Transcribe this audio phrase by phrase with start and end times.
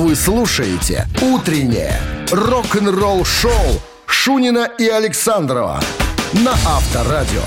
[0.00, 2.00] Вы слушаете «Утреннее
[2.32, 3.52] рок-н-ролл-шоу»
[4.06, 5.78] Шунина и Александрова
[6.32, 7.42] на Авторадио.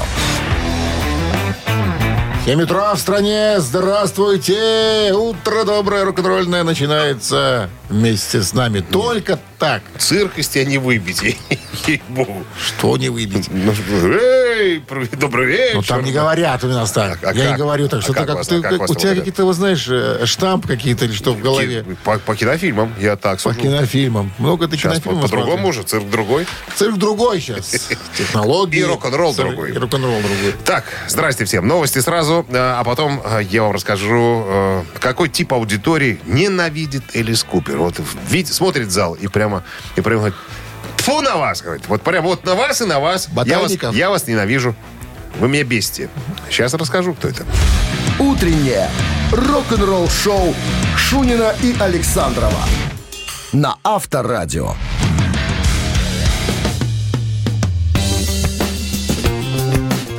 [2.45, 3.55] 7 утра в стране.
[3.57, 5.13] Здравствуйте.
[5.15, 8.79] Утро доброе, рок-н-ролльное начинается вместе с нами.
[8.81, 9.81] Только так.
[9.97, 11.21] Цирк из тебя не выбить,
[11.87, 12.43] ей-богу.
[12.59, 13.47] Что не выбить?
[13.49, 13.71] Ну,
[14.19, 14.83] Эй,
[15.13, 15.75] добрый вечер.
[15.75, 17.19] Ну, там не говорят у нас так.
[17.23, 17.99] А Я не говорю так.
[17.99, 20.67] А Что как как, вас- ты, а как у тебя какие-то, вот знаешь, э, штамп
[20.67, 21.85] какие-то или что в голове?
[22.03, 23.59] По, по кинофильмам я так По сужу.
[23.61, 24.33] кинофильмам.
[24.39, 26.45] Много ты Сейчас кинофильмов по-другому уже, цирк другой.
[26.75, 27.89] Цирк другой сейчас.
[28.17, 28.79] Технологии.
[28.79, 29.71] И рок-н-ролл другой.
[29.71, 30.53] И рок-н-ролл другой.
[30.65, 31.67] Так, здрасте всем.
[31.67, 37.77] Новости сразу, э, а потом э, я вам расскажу, какой тип аудитории ненавидит Элис Купер.
[37.83, 39.63] Вот видите, смотрит зал и прямо,
[39.95, 40.35] и прямо говорит,
[40.97, 41.87] Фу на вас, говорит.
[41.87, 43.27] Вот прямо вот на вас и на вас.
[43.45, 44.73] Я вас, я вас ненавижу.
[45.39, 46.09] Вы меня бесите.
[46.49, 47.45] Сейчас расскажу, кто это.
[48.19, 48.89] «Утреннее
[49.31, 50.53] рок-н-ролл-шоу»
[50.95, 52.59] Шунина и Александрова
[53.51, 54.75] на Авторадио.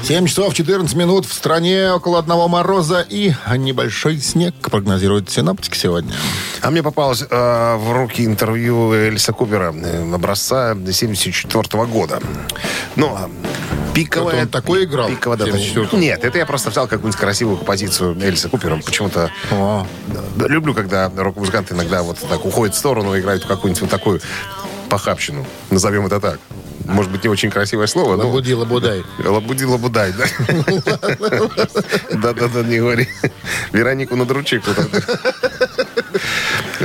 [0.04, 6.12] 7 часов 14 минут в стране около одного мороза и небольшой снег, прогнозируют синоптики сегодня.
[6.60, 12.20] А мне попалось э, в руки интервью Элиса Купера э, образца 74 года.
[12.96, 13.30] Ну, а,
[13.94, 14.42] пиковая...
[14.42, 15.52] Он такой играл Пиковая дата.
[15.52, 15.98] 74-м?
[15.98, 18.76] Нет, это я просто взял какую-нибудь красивую композицию Элиса Купера.
[18.84, 19.86] Почему-то О.
[20.36, 24.20] люблю, когда рок-музыканты иногда вот так уходят в сторону и играют какую-нибудь вот такую
[24.90, 25.46] похабщину.
[25.70, 26.40] Назовем это так.
[26.84, 28.26] Может быть, не очень красивое слово, но...
[28.26, 29.02] Лабуди, лабудай.
[29.24, 30.26] Лабуди, лабудай, да.
[32.12, 33.08] Да-да-да, не говори.
[33.72, 35.00] Веронику надручи куда-то.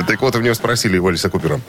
[0.08, 1.60] Так вот, у него спросили у Алиса Купера.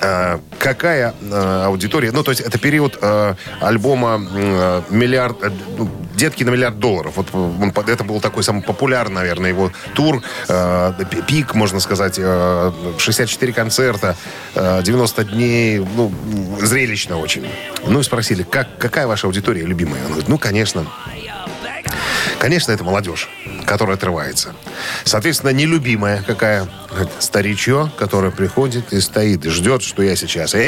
[0.00, 2.12] а, Какая а, аудитория?
[2.12, 4.18] Ну, то есть это период а, альбома
[4.90, 5.36] миллиард,
[5.76, 7.14] ну, детки на миллиард долларов.
[7.16, 12.72] Вот он это был такой самый популярный, наверное, его тур, пи- пик, можно сказать, а,
[12.98, 14.16] 64 концерта,
[14.54, 16.12] а, 90 дней, ну,
[16.60, 17.46] зрелищно очень.
[17.86, 20.00] Ну и спросили, как, какая ваша аудитория любимая?
[20.02, 20.86] Он говорит, ну, конечно,
[22.38, 23.28] Конечно, это молодежь,
[23.64, 24.54] которая отрывается.
[25.04, 26.68] Соответственно, нелюбимая какая
[27.18, 30.62] старичье, которое приходит и стоит, и ждет, что я сейчас эй,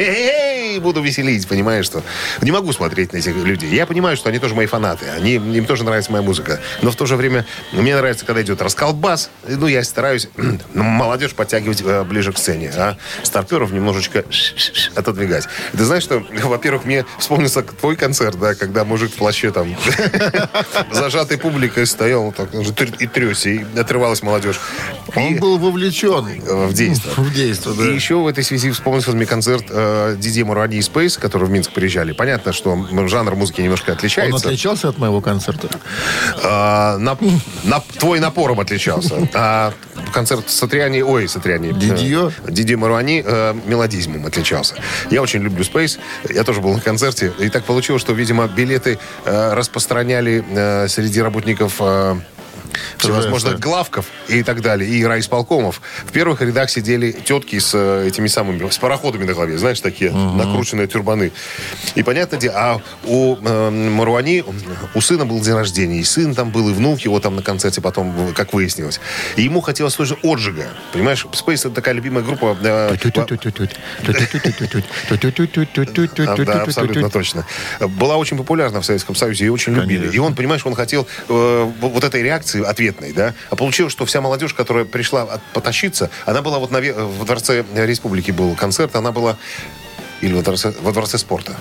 [0.81, 2.03] буду веселить, понимаешь, что
[2.43, 3.71] не могу смотреть на этих людей.
[3.75, 6.61] Я понимаю, что они тоже мои фанаты, они, им тоже нравится моя музыка.
[6.83, 9.31] Но в то же время мне нравится, когда идет расколбас.
[9.49, 14.25] И, Ну, я стараюсь ну, молодежь подтягивать э, ближе к сцене, а старперов немножечко
[14.95, 15.47] отодвигать.
[15.73, 19.75] Ты знаешь, что, во-первых, мне вспомнился твой концерт, да, когда мужик в плаще там
[20.93, 22.49] зажатой публикой стоял вот так,
[23.01, 24.61] и трясся, и отрывалась молодежь.
[25.15, 27.15] Он И- был вовлечен в действие.
[27.17, 27.85] В действие, да.
[27.91, 31.51] И еще в этой связи вспомнился мне концерт э, Диди Муради и Спейс, которые в
[31.51, 32.13] Минск приезжали.
[32.13, 32.77] Понятно, что
[33.09, 34.49] жанр музыки немножко Он отличается.
[34.49, 35.69] отличался от моего концерта?
[36.45, 37.17] А, на-
[37.65, 39.29] на- твой напором отличался.
[39.35, 39.73] А
[40.13, 41.73] концерт Сатриани, ой, Сатриани.
[41.73, 42.31] Дидьё?
[42.47, 44.75] э, Дидьё Маруани э, мелодизмом отличался.
[45.11, 45.99] Я очень люблю Space.
[46.29, 47.33] Я тоже был на концерте.
[47.39, 52.17] И так получилось, что, видимо, билеты э, распространяли э, среди работников э,
[52.99, 53.63] всевозможных ТВС.
[53.63, 55.81] главков и так далее, и райисполкомов.
[56.05, 60.11] В первых рядах сидели тетки с э, этими самыми, с пароходами на голове, знаешь, такие
[60.13, 61.33] накрученные тюрбаны.
[61.95, 64.45] И понятно, а у э, Маруани,
[64.95, 67.81] у сына был день рождения, и сын там был, и внук его там на концерте
[67.81, 69.01] потом, как выяснилось.
[69.37, 70.69] И ему хотелось тоже отжига.
[70.93, 72.57] Понимаешь, Space это такая любимая группа.
[72.61, 72.97] э,
[76.45, 77.47] Да, абсолютно точно.
[77.81, 80.09] Была очень популярна в Советском Союзе, ее очень любили.
[80.11, 83.35] И он, понимаешь, он хотел вот этой реакции ответной, да.
[83.51, 87.65] А получилось, что вся молодежь, которая пришла от- потащиться, она была вот на, в Дворце
[87.75, 89.37] Республики был концерт, она была
[90.21, 91.57] или во Дворце, во дворце спорта,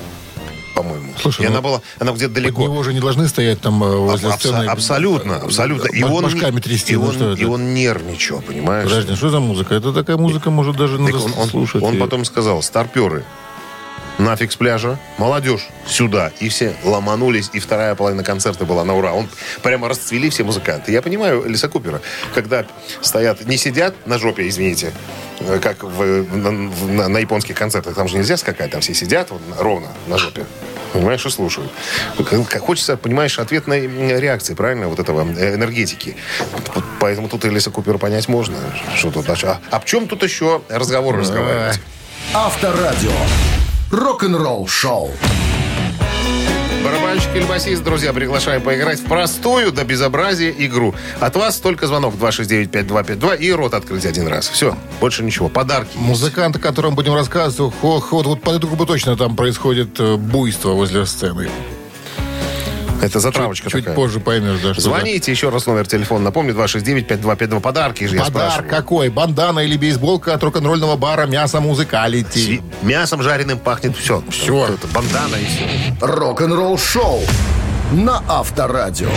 [0.75, 1.13] по-моему.
[1.22, 2.62] Слушай, и ну, она была, она где-то Под далеко.
[2.63, 4.56] него уже не должны стоять там э, возле Аб- сцены.
[4.66, 5.88] абсо- абсолютно, абсолютно.
[5.95, 6.94] И он, башками трясти.
[6.94, 8.84] и, ну он, что и он нервничал, понимаешь?
[8.89, 9.75] Подожди, что за музыка?
[9.75, 11.81] Это такая музыка, может, даже надо он, он- слушать.
[11.84, 12.03] он её.
[12.03, 13.24] потом сказал, старперы,
[14.17, 16.31] нафиг с пляжа, молодежь сюда.
[16.39, 19.13] И все ломанулись, и вторая половина концерта была на ура.
[19.13, 19.28] Он
[19.63, 20.91] прямо расцвели все музыканты.
[20.91, 22.01] Я понимаю Лиса Купера,
[22.33, 22.66] когда
[23.01, 24.91] стоят, не сидят на жопе, извините,
[25.39, 29.30] э, как в- на, на- на японских концертах, там же нельзя скакать, там все сидят
[29.31, 30.45] вот, ровно на жопе.
[30.94, 31.69] Понимаешь, и слушают.
[32.62, 33.88] Хочется, понимаешь, ответной
[34.19, 36.15] реакции, правильно, вот этого э, энергетики.
[37.00, 38.57] Поэтому тут Элиса Купера понять можно.
[38.95, 41.80] Что тут, а, а в чем тут еще разговор разговаривать?
[42.33, 43.12] Авторадио.
[43.92, 45.12] Рок-н-ролл шоу.
[46.84, 50.94] Барабанщик или басист, друзья, приглашаем поиграть в простую до безобразия игру.
[51.19, 54.48] От вас только звонок 269-5252 и рот открыть один раз.
[54.50, 55.50] Все, больше ничего.
[55.50, 55.98] Подарки.
[55.98, 60.16] Музыкант, о котором будем рассказывать, хо- хо- вот под эту группу точно там происходит э,
[60.16, 61.50] буйство возле сцены.
[63.01, 63.95] Это затравочка Чуть такая.
[63.95, 66.25] позже поймешь, да, что Звоните, еще раз номер телефона.
[66.25, 67.59] Напомню, 269-5252.
[67.61, 68.69] Подарки же я Подарок спрашиваю.
[68.69, 69.09] какой?
[69.09, 72.38] Бандана или бейсболка от рок-н-ролльного бара «Мясо Музыкалити».
[72.39, 74.23] Сви- Мясом жареным пахнет все.
[74.29, 74.65] Всё.
[74.65, 75.95] Это бандана и все.
[76.01, 77.21] Рок-н-ролл шоу
[77.91, 79.09] на Авторадио.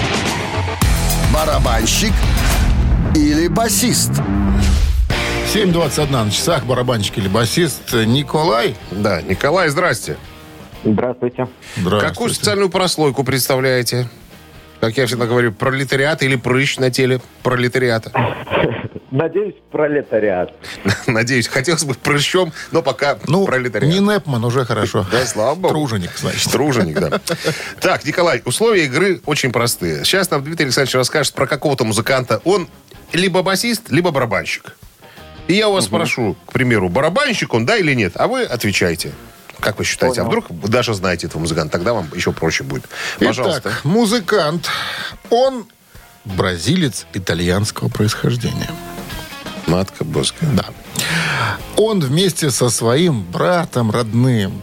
[1.33, 2.13] Барабанщик
[3.15, 4.11] или басист?
[5.55, 8.77] 7.21 на часах, барабанщик или басист Николай.
[8.91, 10.17] Да, Николай, здрасте.
[10.85, 11.47] Здравствуйте.
[11.77, 12.35] Какую Здравствуйте.
[12.35, 14.09] социальную прослойку представляете?
[14.81, 18.11] Как я всегда говорю, пролетариат или прыщ на теле пролетариата?
[19.11, 20.55] Надеюсь, пролетариат.
[21.07, 23.93] Надеюсь, хотелось бы прыщом, но пока Ну, пролетариат.
[23.93, 25.05] не Непман, уже хорошо.
[25.11, 25.75] Да, слава богу.
[25.75, 26.51] Труженик, значит.
[26.51, 27.21] Труженик, да.
[27.81, 30.05] Так, Николай, условия игры очень простые.
[30.05, 32.41] Сейчас нам Дмитрий Александрович расскажет про какого-то музыканта.
[32.45, 32.69] Он
[33.13, 34.77] либо басист, либо барабанщик.
[35.49, 38.13] И я у вас спрошу, к примеру, барабанщик он, да или нет?
[38.15, 39.11] А вы отвечаете.
[39.61, 40.23] Как вы считаете?
[40.23, 40.43] А Понял.
[40.43, 41.73] вдруг вы даже знаете этого музыканта?
[41.73, 42.89] Тогда вам еще проще будет.
[43.19, 43.61] Пожалуйста.
[43.65, 44.69] Итак, музыкант.
[45.31, 45.67] Он
[46.25, 48.71] бразилец итальянского происхождения.
[49.67, 50.47] Матка Боска.
[50.53, 50.67] Да.
[51.77, 54.63] Он вместе со своим братом родным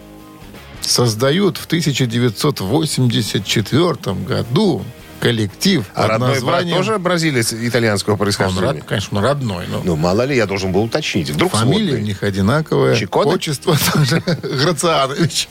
[0.81, 4.85] создают в 1984 году
[5.19, 6.77] коллектив А родной брат названием...
[6.77, 8.67] тоже бразилец итальянского Он, происхождения?
[8.73, 11.29] род- конечно, он родной, но Ну, мало ли, я должен был уточнить.
[11.29, 12.01] Вдруг фамилия у сводный.
[12.07, 12.95] них одинаковая.
[12.95, 13.31] Чиконе?
[13.31, 15.49] Отчество тоже Грацианович.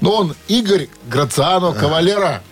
[0.00, 2.42] Но он Игорь Грациано Кавалера.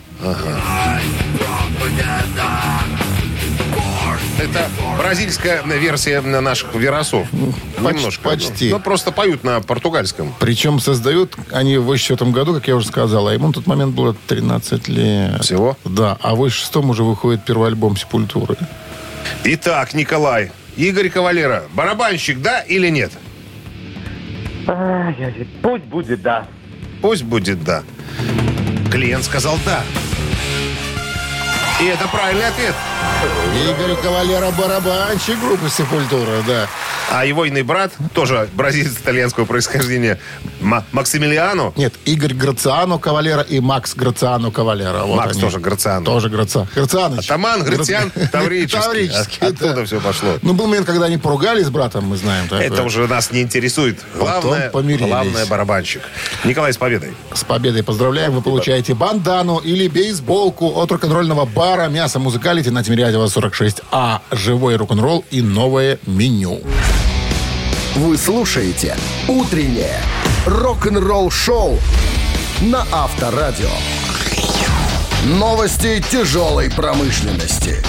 [4.42, 4.68] Это
[4.98, 7.28] бразильская версия наших веросов.
[7.30, 8.22] поч- Немножко.
[8.28, 8.70] почти.
[8.70, 10.34] Ну, просто поют на португальском.
[10.40, 13.94] Причем создают они в 84 году, как я уже сказал, а ему на тот момент
[13.94, 15.44] было 13 лет.
[15.44, 15.76] Всего?
[15.84, 18.56] Да, а в 86 уже выходит первый альбом «Сепультуры».
[19.44, 23.12] Итак, Николай, Игорь Кавалера, барабанщик, да или нет?
[24.66, 25.46] Ай-яй-яй.
[25.62, 26.46] Пусть будет да.
[27.00, 27.82] Пусть будет да.
[28.90, 29.82] Клиент сказал да.
[31.80, 32.74] И это правильный ответ.
[33.68, 36.66] Игорь Кавалера барабанщик группы «Сепультура», да.
[37.10, 40.18] А его иный брат, тоже бразилец итальянского происхождения,
[40.60, 45.02] Ма- Максимилиано, Нет, Игорь Грациано Кавалера и Макс Грациано Кавалера.
[45.04, 45.40] Вот Макс они.
[45.40, 46.04] тоже Грациано.
[46.06, 46.66] Тоже Граца.
[46.74, 47.26] Грацианыч.
[47.26, 48.80] Атаман, Грациан, Таврический.
[48.80, 49.84] Таврический, От- Оттуда да.
[49.84, 50.38] все пошло.
[50.42, 52.48] Ну, был момент, когда они поругались с братом, мы знаем.
[52.48, 52.66] такое.
[52.66, 54.00] Это уже нас не интересует.
[54.16, 56.02] Главное, главное барабанщик.
[56.44, 57.12] Николай, с победой.
[57.34, 58.32] С победой поздравляем.
[58.32, 64.20] Вы получаете бандану или бейсболку от рок-н-ролльного бара «Мясо Музыкалити» на Тимирязева 46А.
[64.32, 66.60] Живой рок-н-ролл и новое меню.
[67.94, 68.98] Вы слушаете
[69.28, 69.98] «Утреннее
[70.44, 71.78] рок-н-ролл-шоу»
[72.60, 73.70] на Авторадио.
[75.24, 77.82] Новости тяжелой промышленности.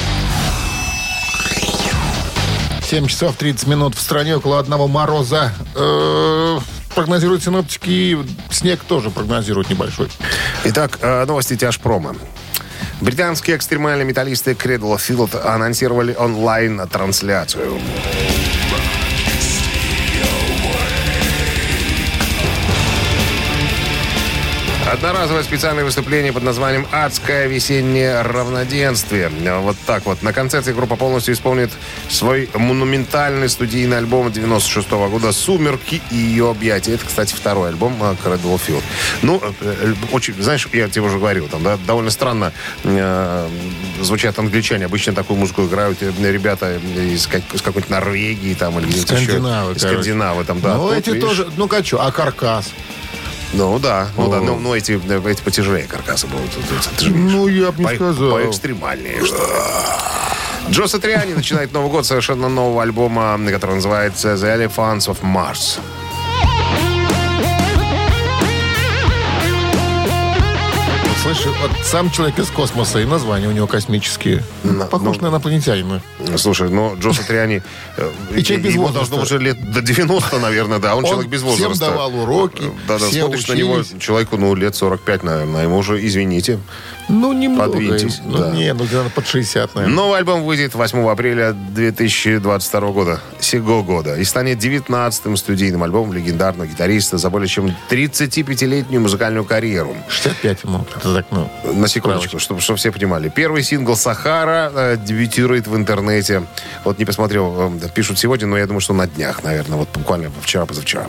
[2.83, 5.51] 7 часов 30 минут в стране, около одного мороза.
[5.75, 6.59] Э,
[6.95, 8.19] Прогнозируют синоптики,
[8.51, 10.07] снег тоже прогнозируют небольшой.
[10.63, 12.15] Итак, э, новости тяжпрома.
[13.03, 17.77] Британские экстремальные металлисты Cradle of Field анонсировали онлайн-трансляцию.
[24.93, 29.31] Одноразовое специальное выступление под названием «Адское весеннее равноденствие».
[29.61, 30.21] Вот так вот.
[30.21, 31.71] На концерте группа полностью исполнит
[32.09, 36.93] свой монументальный студийный альбом 96 года «Сумерки и ее объятия».
[36.93, 38.83] Это, кстати, второй альбом of Field.
[39.23, 42.53] Ну, э, э, очень, знаешь, я тебе уже говорил, там, да, довольно странно
[42.83, 43.49] э,
[43.99, 44.85] звучат англичане.
[44.85, 49.25] Обычно такую музыку играют э, ребята из, как- из какой-то Норвегии там, или где-то еще.
[49.25, 49.79] Скандинавы.
[49.79, 50.75] Скандинавы там, да.
[50.75, 52.71] ну, эти видишь, тоже, ну-ка что, а каркас?
[53.53, 54.41] Ну да, ну да, О.
[54.41, 56.51] ну, ну, эти, э, эти потяжелее каркасы будут.
[56.51, 56.59] Же
[57.11, 57.33] видишь.
[57.33, 58.31] Ну, я бы не По- сказал.
[58.31, 60.71] Поэкстремальнее, что ли.
[60.71, 65.79] Джо Сатриани начинает Новый год совершенно нового альбома, который называется The Elephants of Mars.
[71.23, 74.43] Слышь, вот сам человек из космоса, и названия у него космические.
[74.63, 76.01] На- Похож ну- на инопланетянина.
[76.35, 77.63] Слушай, ну, Джо Сатриани...
[77.97, 79.11] э, И человек без возраста.
[79.11, 80.95] должно уже лет до 90, наверное, да.
[80.97, 81.85] Он, Он человек без всем возраста.
[81.85, 85.63] давал уроки, Да-да, все смотришь на него, человеку, ну, лет 45, наверное.
[85.63, 86.59] Ему уже, извините.
[87.07, 87.71] Ну, немного.
[87.71, 88.51] Подвиньтесь, Ну, да.
[88.51, 89.95] не, ну, где-то под 60, наверное.
[89.95, 96.67] Новый альбом выйдет 8 апреля 2022 года, сего года, и станет 19-м студийным альбомом легендарного
[96.67, 99.95] гитариста за более чем 35-летнюю музыкальную карьеру.
[100.09, 100.85] 65 ему.
[101.13, 101.25] Это так,
[101.63, 103.29] ну, На секундочку, чтобы, чтобы все понимали.
[103.29, 106.43] Первый сингл «Сахара» э, дебютирует в интернете.
[106.83, 110.31] Вот не посмотрел, э, пишут сегодня, но я думаю, что на днях, наверное, вот буквально
[110.41, 111.07] вчера-позавчера.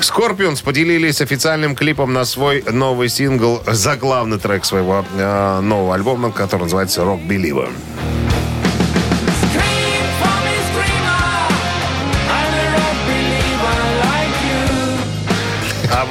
[0.00, 6.62] Скорпионс поделились официальным клипом на свой новый сингл, заглавный трек своего э, нового альбома, который
[6.62, 7.68] называется «Rock Believer».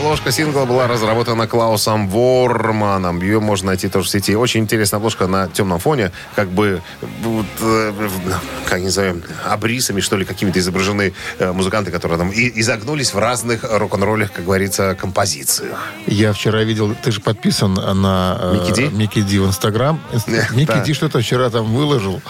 [0.08, 3.22] Обложка сингла была разработана Клаусом Ворманом.
[3.22, 4.38] Ее можно найти тоже в сети.
[4.38, 6.14] Очень интересная обложка на темном фоне.
[6.34, 7.92] Как бы, э,
[8.66, 13.20] как не знаю, абрисами, что ли, какими-то изображены э, музыканты, которые там и, изогнулись в
[13.20, 15.78] разных рок-н-роллях, как говорится, композициях.
[16.06, 18.88] Я вчера видел, ты же подписан на э, Микки Ди?
[18.88, 20.00] Микки Ди в Инстаграм.
[20.52, 22.22] Микки Ди что-то вчера там выложил.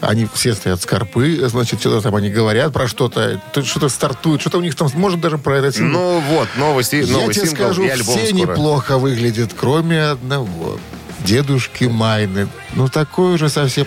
[0.00, 3.42] Они все стоят скорпы, значит, что-то там они говорят про что-то.
[3.62, 5.82] Что-то стартует, что-то у них там, может, даже про это.
[5.82, 8.40] Ну вот, новости, Я новый тебе сингл скажу, и альбом все скоро.
[8.40, 10.78] неплохо выглядят, кроме одного.
[11.20, 12.48] Дедушки Майны.
[12.74, 13.86] Ну, такой же совсем...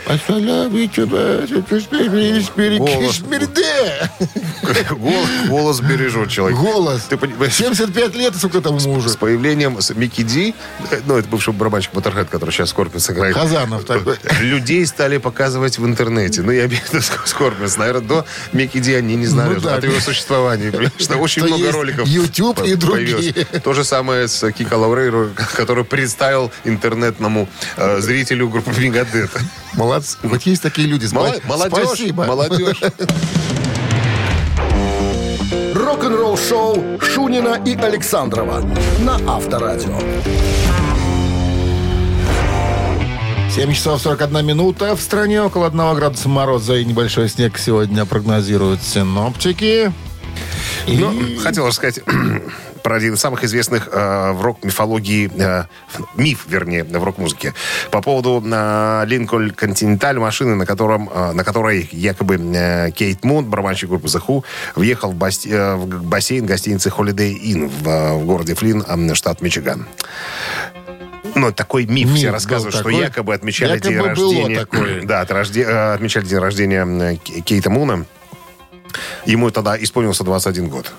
[2.80, 3.22] Голос.
[4.90, 6.58] Голос, голос бережет человек.
[6.58, 7.04] Голос.
[7.10, 9.10] Ты понимаешь, 75 лет, сколько там ему уже?
[9.10, 10.54] с появлением с Микки Ди,
[10.92, 13.36] э, ну, это бывший барабанщик Motorhead, который сейчас Скорпионс играет.
[13.36, 14.18] Хазанов такой.
[14.42, 16.42] Людей стали показывать в интернете.
[16.42, 17.78] Ну, я имею в виду Скорпионс.
[17.78, 19.76] Наверное, до Микки Ди они не знали Ну да.
[19.76, 20.72] от его существования.
[20.98, 23.34] Что очень много есть роликов YouTube и другие.
[23.34, 23.62] появилось.
[23.64, 26.52] То же самое с Кика Лаурейро, который представил
[27.20, 27.48] интернетному
[27.78, 29.30] э, зрителю группы Megadeth.
[29.74, 30.18] Молодцы.
[30.24, 31.06] Вот есть такие люди.
[31.06, 32.26] Спа- Мало- Молодежь, Спасибо.
[32.26, 32.82] молодежь.
[35.76, 38.62] Рок-н-ролл шоу Шунина и Александрова
[39.00, 40.00] на Авторадио.
[43.54, 44.96] 7 часов 41 минута.
[44.96, 49.92] В стране около 1 градуса мороза и небольшой снег сегодня прогнозируют синоптики.
[50.88, 52.00] И- Ну, хотел рассказать
[52.84, 55.64] про один из самых известных э, в рок-мифологии, э,
[56.16, 57.54] миф, вернее, в рок-музыке,
[57.92, 59.06] по поводу э,
[59.56, 64.44] Континенталь, машины, на, котором, э, на которой якобы э, Кейт Мун, барабанщик группы The Who,
[64.76, 69.14] въехал в, баси- э, в бассейн гостиницы Holiday Inn в, э, в городе Флинн, э,
[69.16, 69.86] штат Мичиган.
[71.36, 73.00] Ну, такой миф, Миф все рассказывают, что такой.
[73.02, 74.60] якобы отмечали день Якобы было рождения.
[74.60, 75.02] такое.
[75.06, 78.06] Да, от рожде- э, отмечали день рождения э, Кейта Муна.
[79.26, 80.92] Ему тогда исполнился 21 год.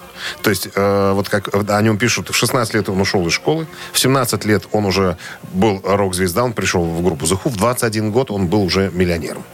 [0.42, 3.66] То есть, э, вот как о нем пишут, в 16 лет он ушел из школы,
[3.92, 5.16] в 17 лет он уже
[5.52, 9.44] был рок-звезда, он пришел в группу The Who, в 21 год он был уже миллионером.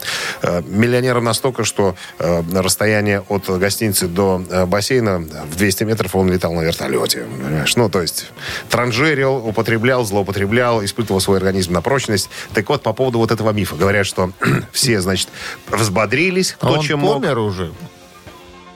[0.41, 6.31] Э, миллионером настолько, что э, расстояние от гостиницы до э, бассейна в 200 метров он
[6.31, 7.25] летал на вертолете.
[7.41, 7.75] Понимаешь?
[7.75, 8.31] Ну, то есть,
[8.69, 12.29] транжирил, употреблял, злоупотреблял, испытывал свой организм на прочность.
[12.53, 13.75] Так вот, по поводу вот этого мифа.
[13.75, 14.31] Говорят, что
[14.71, 15.29] все, значит,
[15.69, 17.21] взбодрились, А кто он чем мог.
[17.21, 17.71] помер уже?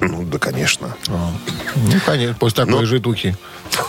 [0.01, 0.95] Ну, да, конечно.
[1.09, 1.31] А,
[1.75, 3.35] Ну, конечно, после такой Ну, житухи.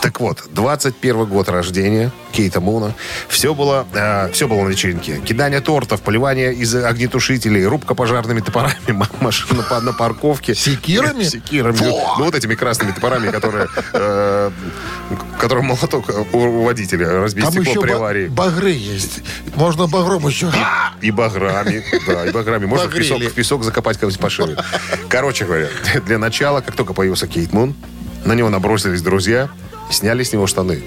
[0.01, 2.95] Так вот, 21 год рождения Кейта Муна.
[3.29, 5.19] Все было, э, все было на вечеринке.
[5.19, 8.75] Кидание тортов, поливание из огнетушителей, рубка пожарными топорами,
[9.21, 10.55] машина по- на парковке.
[10.55, 11.23] Секирами?
[11.25, 11.75] Секирами.
[11.77, 11.85] Фу!
[12.19, 13.69] Ну, вот этими красными топорами, которые...
[13.93, 14.51] э,
[15.39, 18.27] которым молоток у у водителя разбить Там стекло при аварии.
[18.29, 19.21] багры есть.
[19.57, 20.51] Можно багром еще.
[21.01, 21.85] И баграми.
[22.07, 22.67] Да, и баграми.
[22.67, 24.57] Можно в песок, в песок закопать кого-нибудь пошире.
[25.09, 25.69] Короче говоря,
[26.07, 27.75] для начала, как только появился Кейт Мун,
[28.25, 29.49] на него набросились друзья,
[29.93, 30.83] сняли с него штаны.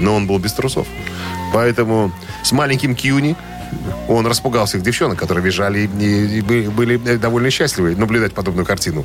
[0.00, 0.86] Но он был без трусов.
[1.52, 3.36] Поэтому с маленьким Кьюни
[4.08, 9.04] он распугал всех девчонок, которые бежали и, и были, были довольно счастливы наблюдать подобную картину.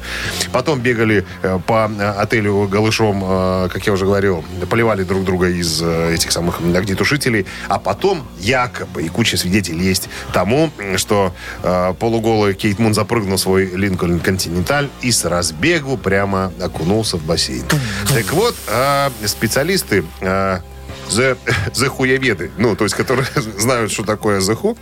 [0.52, 5.48] Потом бегали э, по э, отелю голышом, э, как я уже говорил, поливали друг друга
[5.48, 7.46] из э, этих самых огнетушителей.
[7.68, 13.42] А потом якобы, и куча свидетелей есть тому, что э, полуголый Кейт Мун запрыгнул в
[13.42, 17.66] свой Линкольн Континенталь и с разбегу прямо окунулся в бассейн.
[18.14, 20.60] Так вот, э, специалисты э,
[21.10, 21.38] за,
[21.74, 24.78] за хуеведы, ну, то есть, которые знают, что такое за ху,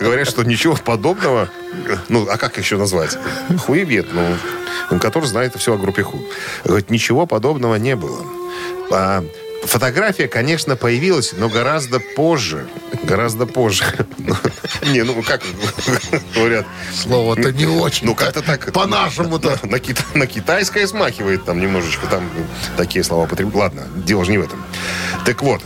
[0.00, 1.48] говорят, что ничего подобного,
[2.08, 3.16] ну, а как еще назвать?
[3.66, 6.20] Хуевед, ну, который знает все о группе ху.
[6.64, 8.24] Говорит, ничего подобного не было.
[8.90, 9.24] А,
[9.66, 12.66] Фотография, конечно, появилась, но гораздо позже.
[13.02, 13.84] Гораздо позже.
[14.86, 15.42] Не, ну как
[16.34, 16.66] говорят.
[16.94, 18.06] Слово-то не очень.
[18.06, 18.72] Ну как-то так.
[18.72, 19.58] По-нашему-то.
[19.64, 22.06] На китайское смахивает там немножечко.
[22.06, 22.28] Там
[22.76, 23.54] такие слова потребляют.
[23.54, 24.62] Ладно, дело же не в этом.
[25.24, 25.62] Так вот,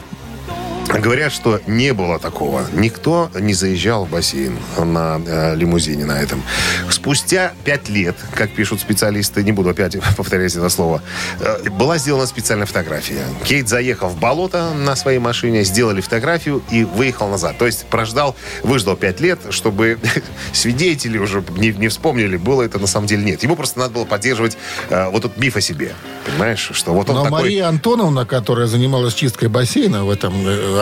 [0.98, 2.66] Говорят, что не было такого.
[2.72, 6.42] Никто не заезжал в бассейн на э, лимузине на этом.
[6.90, 11.02] Спустя пять лет, как пишут специалисты, не буду опять повторять это слово,
[11.40, 13.24] э, была сделана специальная фотография.
[13.44, 17.58] Кейт заехал в болото на своей машине, сделали фотографию и выехал назад.
[17.58, 19.98] То есть прождал, выждал пять лет, чтобы
[20.52, 23.42] свидетели уже не, не вспомнили, было это на самом деле нет.
[23.42, 24.56] Ему просто надо было поддерживать
[24.90, 25.94] э, вот этот миф о себе.
[26.26, 27.42] Понимаешь, что вот он Но такой...
[27.42, 30.34] Мария Антоновна, которая занималась чисткой бассейна в этом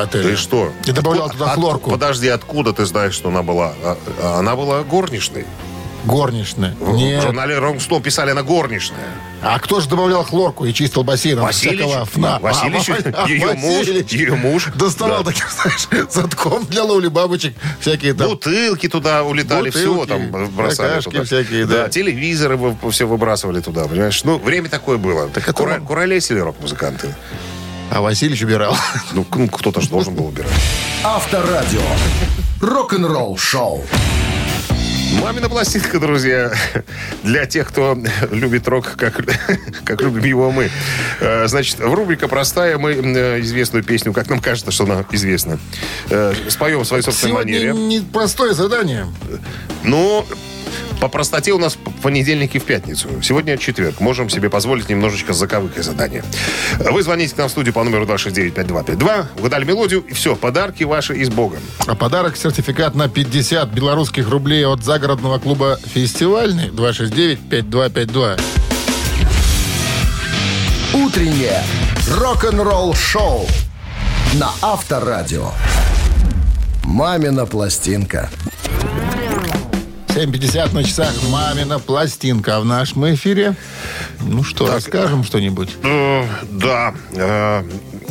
[0.07, 0.31] отеле.
[0.31, 0.73] Ты что?
[0.87, 1.91] И добавляла Откуда- туда от- хлорку.
[1.91, 3.73] подожди, откуда ты знаешь, что она была?
[3.85, 5.45] А- а Она была горничной.
[6.05, 6.73] Горничная.
[6.79, 7.21] В Нет.
[7.21, 9.09] журнале Rolling Stone писали, она горничная.
[9.43, 11.39] А кто же добавлял хлорку и чистил бассейн?
[11.39, 12.39] от Василич, фна?
[12.41, 14.69] Василич, А, ее муж, ее муж.
[14.77, 15.33] Доставал Да.
[15.33, 17.55] таким, знаешь, затком для ловли бабочек.
[17.81, 18.29] Всякие там.
[18.29, 21.25] Бутылки туда улетали, все Бутылки, там бросали туда.
[21.25, 21.89] всякие, да.
[21.89, 24.23] телевизоры вы- все выбрасывали туда, понимаешь?
[24.23, 25.29] Ну, время такое было.
[25.31, 27.13] Так это Кура- он- Куролесили рок-музыканты.
[27.91, 28.77] А Васильевич убирал.
[29.13, 30.51] Ну, ну, кто-то же должен был убирать.
[31.05, 31.81] Авторадио.
[32.61, 33.85] Рок-н-ролл шоу.
[35.23, 36.53] Мамина пластинка, друзья,
[37.23, 37.97] для тех, кто
[38.33, 39.25] любит рок, как,
[39.85, 40.69] как любим его мы.
[41.21, 42.77] Э, Значит, в рубрика простая.
[42.77, 45.59] Мы э, известную песню, как нам кажется, что она известна,
[46.11, 47.73] э, споем в своей собственной Сегодня манере.
[48.01, 49.07] непростое задание.
[49.85, 50.27] Ну,
[51.07, 53.09] по простоте у нас п- понедельник и в пятницу.
[53.23, 54.01] Сегодня четверг.
[54.01, 56.25] Можем себе позволить немножечко заковыкой задание.
[56.81, 61.17] Вы звоните к нам в студию по номеру 269-5252, угадали мелодию, и все, подарки ваши
[61.17, 61.61] и с Богом.
[61.87, 68.41] А подарок сертификат на 50 белорусских рублей от загородного клуба «Фестивальный» 269-5252.
[70.95, 71.63] Утреннее
[72.11, 73.47] рок-н-ролл шоу
[74.35, 75.53] на Авторадио.
[76.83, 78.29] Мамина пластинка.
[80.17, 82.57] 7.50 на часах «Мамина пластинка».
[82.57, 83.55] А в нашем эфире,
[84.21, 85.77] ну что, расскажем что-нибудь?
[85.83, 87.63] Э, Да, э,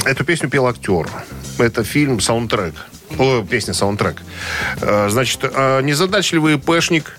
[0.06, 1.10] эту песню пел актер.
[1.58, 2.76] Это фильм саундтрек.
[3.18, 4.22] О, песня саундтрек.
[4.82, 7.18] Э, Значит, э, незадачливый пэшник,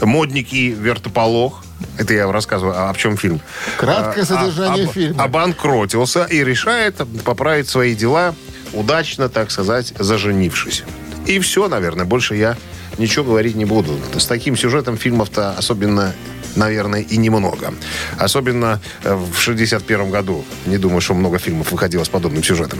[0.00, 1.64] модники, вертополох.
[1.98, 3.40] Это я рассказываю, а в чем фильм.
[3.78, 5.24] Краткое А, содержание об- фильма.
[5.24, 8.32] Обанкротился и решает поправить свои дела,
[8.72, 10.84] удачно, так сказать, заженившись.
[11.26, 12.56] И все, наверное, больше я
[12.98, 13.98] ничего говорить не буду.
[14.16, 16.14] С таким сюжетом фильмов-то особенно,
[16.56, 17.74] наверное, и немного.
[18.18, 20.44] Особенно э, в 61 году.
[20.66, 22.78] Не думаю, что много фильмов выходило с подобным сюжетом.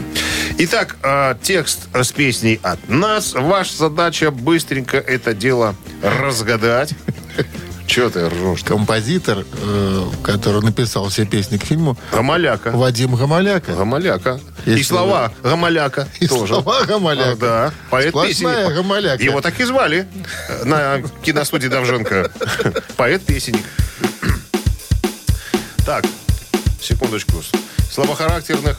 [0.59, 3.35] Итак, э, текст с песней от нас.
[3.35, 6.95] Ваша задача быстренько это дело разгадать.
[7.87, 8.65] Чего ты ржешь?
[8.65, 12.71] Композитор, э, который написал все песни к фильму, Гамаляка.
[12.71, 13.73] Вадим Гамаляка.
[13.75, 14.41] Гамаляка.
[14.65, 16.55] И слова Гамаляка И тоже.
[16.55, 17.33] слова Гамаляка.
[17.33, 17.73] А, да.
[17.91, 18.75] Поэт Сплошная песенник.
[18.77, 19.23] Гамаляка.
[19.23, 20.07] Его так и звали
[20.65, 22.31] на киностудии Давженко.
[22.97, 23.65] Поэт-песенник.
[25.85, 26.05] Так,
[26.81, 27.43] секундочку.
[27.93, 28.79] Слабохарактерных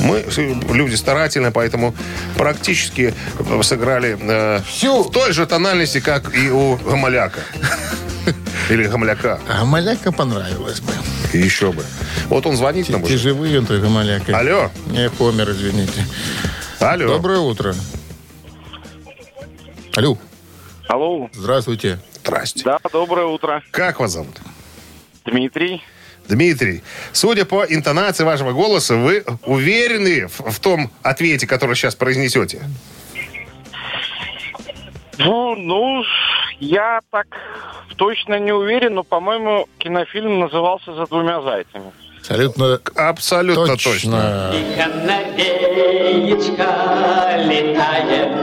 [0.00, 1.94] Мы э, люди старательные, поэтому
[2.36, 5.02] практически э, сыграли э, Всю.
[5.04, 7.40] в той же тональности, как и у Гамаляка.
[8.70, 9.40] Или Гамаляка.
[9.48, 10.92] А Гамаляка понравилось бы.
[11.32, 11.84] И еще бы.
[12.28, 13.18] Вот он звонит нам Ты уже.
[13.18, 14.36] живые, он той Гамаляка.
[14.38, 14.70] Алло.
[14.86, 16.06] Не, помер, извините.
[16.80, 17.06] Алло.
[17.08, 17.74] Доброе утро.
[19.96, 20.18] Алло,
[20.88, 21.28] Алло.
[21.32, 22.00] здравствуйте.
[22.24, 22.62] Здрасте.
[22.64, 23.62] Да, доброе утро.
[23.70, 24.40] Как вас зовут?
[25.24, 25.82] Дмитрий.
[26.28, 26.82] Дмитрий,
[27.12, 32.62] судя по интонации вашего голоса, вы уверены в, в том ответе, который сейчас произнесете?
[35.18, 36.02] Ну, ну,
[36.60, 37.26] я так
[37.96, 41.92] точно не уверен, но, по-моему, кинофильм назывался «За двумя зайцами».
[42.24, 43.92] Абсолютно Абсолютно точно.
[43.92, 44.54] точно.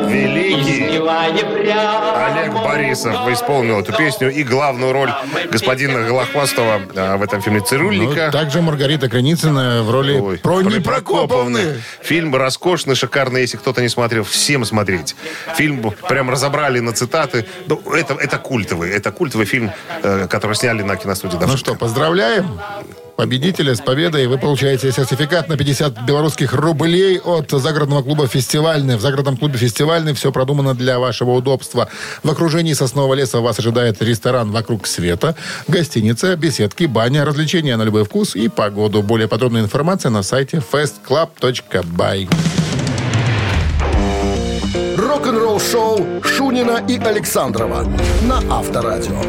[0.07, 1.45] Великий Олег
[2.15, 5.11] Олег Борисов исполнил эту песню и главную роль
[5.51, 8.29] господина Голохвастова а, в этом фильме Ну, «Цирюльника».
[8.31, 11.81] также Маргарита Краницына в роли Ой, про про Непрокоповны.
[12.01, 13.41] Фильм роскошный, шикарный.
[13.41, 15.15] Если кто-то не смотрел, всем смотреть.
[15.55, 17.47] Фильм прям разобрали на цитаты.
[17.65, 18.91] Ну, это, это культовый.
[18.91, 19.71] Это культовый фильм,
[20.03, 21.37] э, который сняли на киностудии.
[21.39, 22.59] Ну что, поздравляем
[23.21, 24.25] победителя с победой.
[24.25, 28.95] Вы получаете сертификат на 50 белорусских рублей от загородного клуба «Фестивальный».
[28.95, 31.87] В загородном клубе «Фестивальный» все продумано для вашего удобства.
[32.23, 35.35] В окружении соснового леса вас ожидает ресторан «Вокруг света»,
[35.67, 39.03] гостиница, беседки, баня, развлечения на любой вкус и погоду.
[39.03, 42.27] Более подробная информация на сайте festclub.by.
[44.97, 47.85] Рок-н-ролл шоу Шунина и Александрова
[48.23, 49.21] на Авторадио.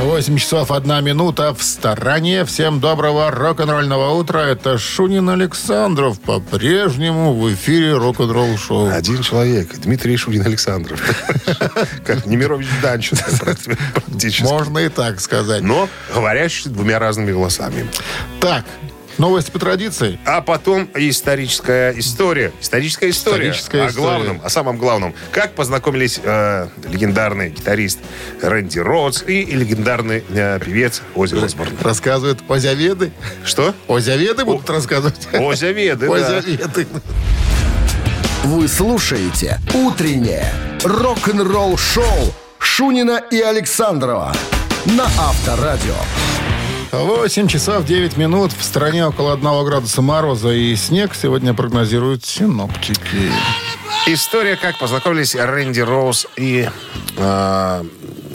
[0.00, 2.46] 8 часов 1 минута в стороне.
[2.46, 4.38] Всем доброго рок-н-ролльного утра.
[4.38, 6.18] Это Шунин Александров.
[6.20, 8.88] По-прежнему в эфире рок-н-ролл шоу.
[8.88, 9.76] Один человек.
[9.78, 11.02] Дмитрий Шурин Александров.
[12.06, 13.18] Как Немирович Данчин.
[13.94, 14.42] практически.
[14.42, 15.60] Можно и так сказать.
[15.62, 17.86] Но говорящий двумя разными голосами.
[18.40, 18.64] Так,
[19.20, 20.18] новости по традиции.
[20.24, 22.52] А потом историческая история.
[22.60, 23.50] Историческая история.
[23.50, 24.06] Историческая о история.
[24.06, 25.14] главном, о самом главном.
[25.30, 28.00] Как познакомились э, легендарный гитарист
[28.42, 31.76] Рэнди Роудс и легендарный э, певец Оззи Осборн.
[31.80, 33.12] Рассказывают озяведы.
[33.44, 33.74] Что?
[33.88, 35.28] Озяведы будут рассказывать.
[35.32, 36.38] Озяведы, да.
[36.38, 36.86] Озяведы.
[38.44, 40.50] Вы слушаете «Утреннее
[40.82, 44.34] рок-н-ролл-шоу» Шунина и Александрова
[44.86, 45.94] на Авторадио.
[46.92, 48.52] 8 часов 9 минут.
[48.52, 53.30] В стране около 1 градуса мороза и снег сегодня прогнозируют синоптики.
[54.06, 56.68] История, как познакомились Рэнди Роуз и
[57.16, 57.84] э,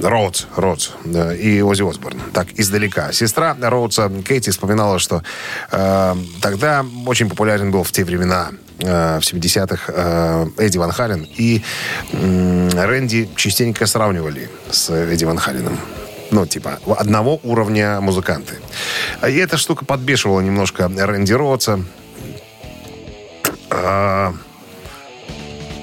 [0.01, 2.21] Роудс, Роудс да, и Оззи Осборн.
[2.33, 3.11] Так, издалека.
[3.11, 5.21] Сестра Роудса Кейти вспоминала, что
[5.71, 11.27] э, тогда очень популярен был в те времена, э, в 70-х, э, Эдди Ван Хален.
[11.35, 11.61] И
[12.13, 15.77] Рэнди частенько сравнивали с Эдди Ван Халеном.
[16.31, 18.55] Ну, типа, одного уровня музыканты.
[19.27, 21.79] И эта штука подбешивала немножко Рэнди Роудса.
[23.69, 24.33] А,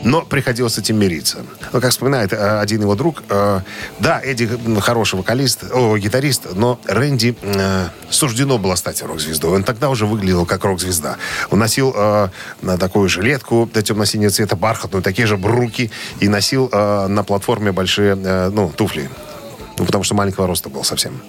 [0.04, 1.44] но приходилось с этим мириться.
[1.72, 3.60] Ну, как вспоминает э, один его друг, э,
[4.00, 4.48] да, Эдди
[4.80, 9.52] хороший вокалист, о, гитарист, но Рэнди э, суждено было стать рок-звездой.
[9.52, 11.16] Он тогда уже выглядел как рок-звезда.
[11.50, 17.22] Он носил на такую жилетку да, темно-синего цвета, бархатную, такие же бруки, и носил на
[17.24, 19.10] платформе большие, ну, туфли.
[19.82, 21.20] Ну, потому что маленького роста был совсем.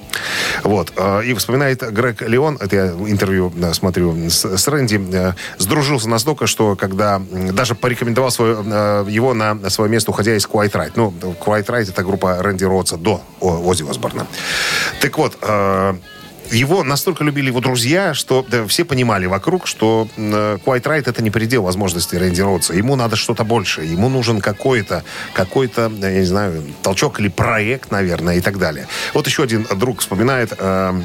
[0.63, 0.94] Вот.
[0.96, 6.76] э, И вспоминает Грег Леон, это я интервью смотрю с, Рэнди, э, сдружился настолько, что
[6.76, 7.20] когда
[7.52, 10.92] даже порекомендовал свое, э, его на свое место, уходя из Quiet Right.
[10.96, 11.12] Ну,
[11.44, 14.28] Quiet Right это группа Рэнди Роудса до О- Оззи Осборна.
[15.02, 15.36] Так вот,
[16.51, 21.32] его настолько любили его друзья, что да, все понимали вокруг, что э, Quite это не
[21.32, 22.73] предел возможностей Рэнди Роудса.
[22.73, 23.91] Ему надо что-то большее.
[23.91, 25.03] Ему нужен какой-то,
[25.34, 28.88] какой-то, я не знаю, толчок или проект, наверное, и так далее.
[29.13, 31.01] Вот еще один друг вспоминает, э,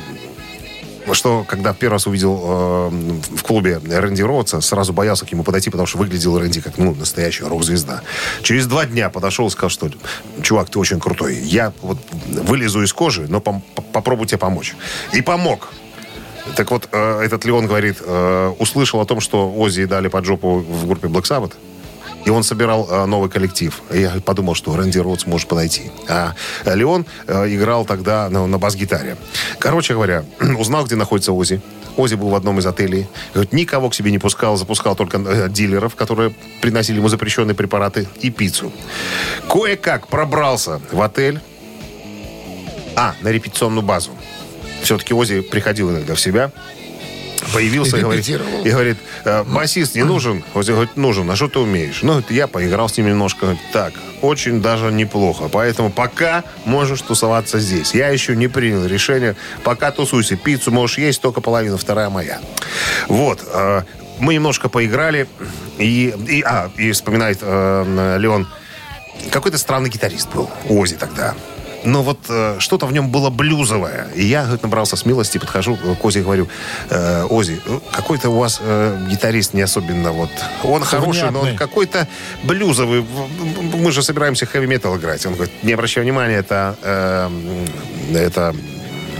[1.14, 2.88] что когда первый раз увидел э,
[3.36, 6.94] в клубе Рэнди Роудса, сразу боялся к нему подойти, потому что выглядел Рэнди как ну,
[6.94, 8.02] настоящая рок-звезда.
[8.42, 9.90] Через два дня подошел и сказал, что
[10.42, 11.36] чувак, ты очень крутой.
[11.36, 13.62] Я вот вылезу из кожи, но пом-
[13.98, 14.76] попробую тебе помочь.
[15.12, 15.68] И помог.
[16.56, 20.58] Так вот, э, этот Леон говорит, э, услышал о том, что Оззи дали под жопу
[20.58, 21.52] в группе Black Sabbath,
[22.24, 23.82] и он собирал э, новый коллектив.
[23.90, 25.90] И я подумал, что Рэнди Роудс может подойти.
[26.08, 26.34] А
[26.64, 29.16] Леон э, играл тогда на, на бас-гитаре.
[29.58, 30.24] Короче говоря,
[30.58, 31.60] узнал, где находится Оззи.
[31.96, 33.08] Оззи был в одном из отелей.
[33.34, 38.06] Говорит, никого к себе не пускал, запускал только э, дилеров, которые приносили ему запрещенные препараты
[38.20, 38.72] и пиццу.
[39.48, 41.40] Кое-как пробрался в отель.
[42.98, 44.10] А, на репетиционную базу.
[44.82, 46.50] Все-таки Оззи приходил иногда в себя.
[47.54, 50.42] Появился и говорит, и говорит, «Э, басист не нужен?
[50.54, 51.30] Оззи говорит, нужен.
[51.30, 52.00] А что ты умеешь?
[52.02, 53.42] Ну, я поиграл с ним немножко.
[53.42, 55.48] Говорит, Так, очень даже неплохо.
[55.48, 57.94] Поэтому пока можешь тусоваться здесь.
[57.94, 59.36] Я еще не принял решение.
[59.62, 60.36] Пока тусуйся.
[60.36, 62.40] Пиццу можешь есть, только половина, вторая моя.
[63.06, 63.44] Вот.
[63.46, 63.82] э,
[64.18, 65.28] Мы немножко поиграли.
[65.78, 68.48] И, и, а, и вспоминает э, Леон,
[69.30, 71.36] какой-то странный гитарист был Ози тогда.
[71.84, 74.08] Но вот э, что-то в нем было блюзовое.
[74.14, 76.48] И я говорит, набрался смелости, подхожу к Ози и говорю,
[76.90, 80.30] э, Ози, э, какой-то у вас э, гитарист не особенно вот...
[80.64, 81.58] Он хороший, но он Внятный.
[81.58, 82.08] какой-то
[82.42, 83.04] блюзовый.
[83.74, 85.24] Мы же собираемся хэви-метал играть.
[85.26, 87.30] Он говорит, не обращай внимания, это, э,
[88.14, 88.54] это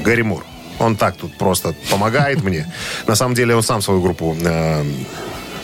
[0.05, 0.45] Гэри Мур.
[0.79, 2.67] Он так тут просто помогает мне.
[3.07, 4.85] На самом деле он сам свою группу э,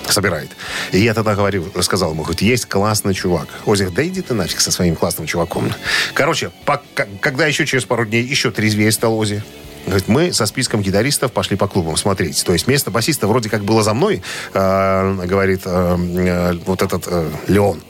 [0.09, 0.51] собирает.
[0.93, 3.49] И я тогда говорил, сказал ему, говорит, есть классный чувак.
[3.67, 5.73] Ози, да иди ты нафиг со своим классным чуваком.
[6.15, 9.43] Короче, пока- когда еще через пару дней еще трезвее стал Ози,
[9.87, 12.43] Говорит, мы со списком гитаристов пошли по клубам смотреть.
[12.47, 14.23] То есть место басиста вроде как было за мной,
[14.55, 17.83] э, говорит э, э, вот этот э, Леон.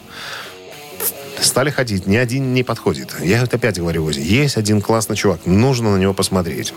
[1.40, 3.14] Стали ходить, ни один не подходит.
[3.20, 6.74] Я вот опять говорю Ози, есть один классный чувак, нужно на него посмотреть.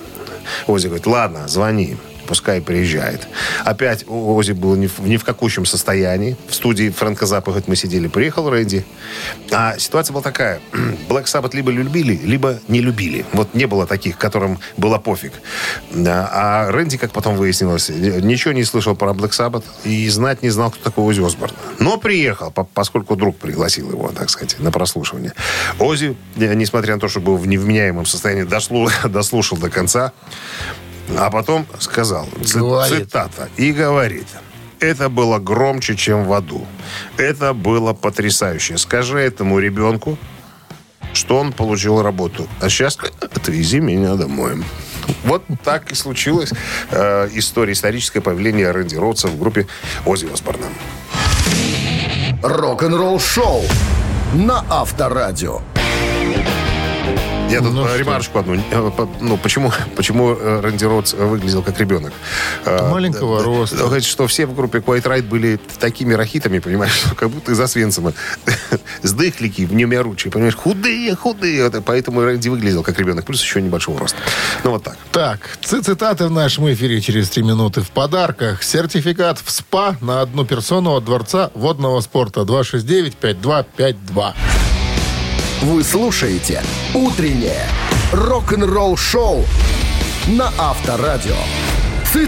[0.67, 1.97] Ози говорит, ладно, звони,
[2.27, 3.27] пускай приезжает.
[3.65, 6.35] Опять Ози был ни в, ни в какущем состоянии.
[6.49, 8.85] В студии Фрэнка Заппа, говорит, мы сидели, приехал Рэнди.
[9.51, 10.59] А ситуация была такая,
[11.09, 13.25] Black Sabbath либо любили, либо не любили.
[13.33, 15.33] Вот не было таких, которым было пофиг.
[16.05, 20.71] А Рэнди, как потом выяснилось, ничего не слышал про Black Sabbath и знать не знал,
[20.71, 21.53] кто такой Ози Осборн.
[21.79, 25.33] Но приехал, по- поскольку друг пригласил его, так сказать, на прослушивание.
[25.79, 30.11] Ози, несмотря на то, что был в невменяемом состоянии, дослу- дослушал до конца,
[31.15, 33.05] а потом сказал, Говорит.
[33.05, 34.27] цитата, и говорит,
[34.79, 36.65] это было громче, чем в аду.
[37.17, 38.77] Это было потрясающе.
[38.77, 40.17] Скажи этому ребенку,
[41.13, 42.47] что он получил работу.
[42.61, 44.63] А сейчас отвези меня домой.
[45.23, 46.51] Вот так и случилось.
[46.91, 49.65] Э, история, историческое появление Рэнди Роудса в группе
[50.05, 50.67] Ози Осборна.
[52.43, 53.63] Рок-н-ролл шоу
[54.33, 55.61] на Авторадио.
[57.49, 58.55] Я тут Ну ремарочку одну.
[58.55, 62.11] Э, Ну, почему, почему э, Рэнди Ротс выглядел как ребенок?
[62.65, 63.77] Э, маленького роста.
[63.77, 67.53] да, говорит, что все в группе Quiet Riot были такими рахитами, понимаешь, что как будто
[67.53, 68.11] из Освенцима.
[69.01, 71.71] Сдыхлики, внемяручие, понимаешь, худые, худые.
[71.85, 74.17] Поэтому Рэнди выглядел как ребенок, плюс еще небольшого роста.
[74.65, 74.97] Ну, вот так.
[75.11, 77.81] Так, ци- цитаты в нашем эфире через три минуты.
[77.81, 84.33] В подарках сертификат в СПА на одну персону от Дворца водного спорта 269-5252.
[85.61, 86.61] Вы слушаете
[86.93, 87.65] «Утреннее
[88.11, 89.43] рок-н-ролл-шоу»
[90.27, 91.35] на Авторадио.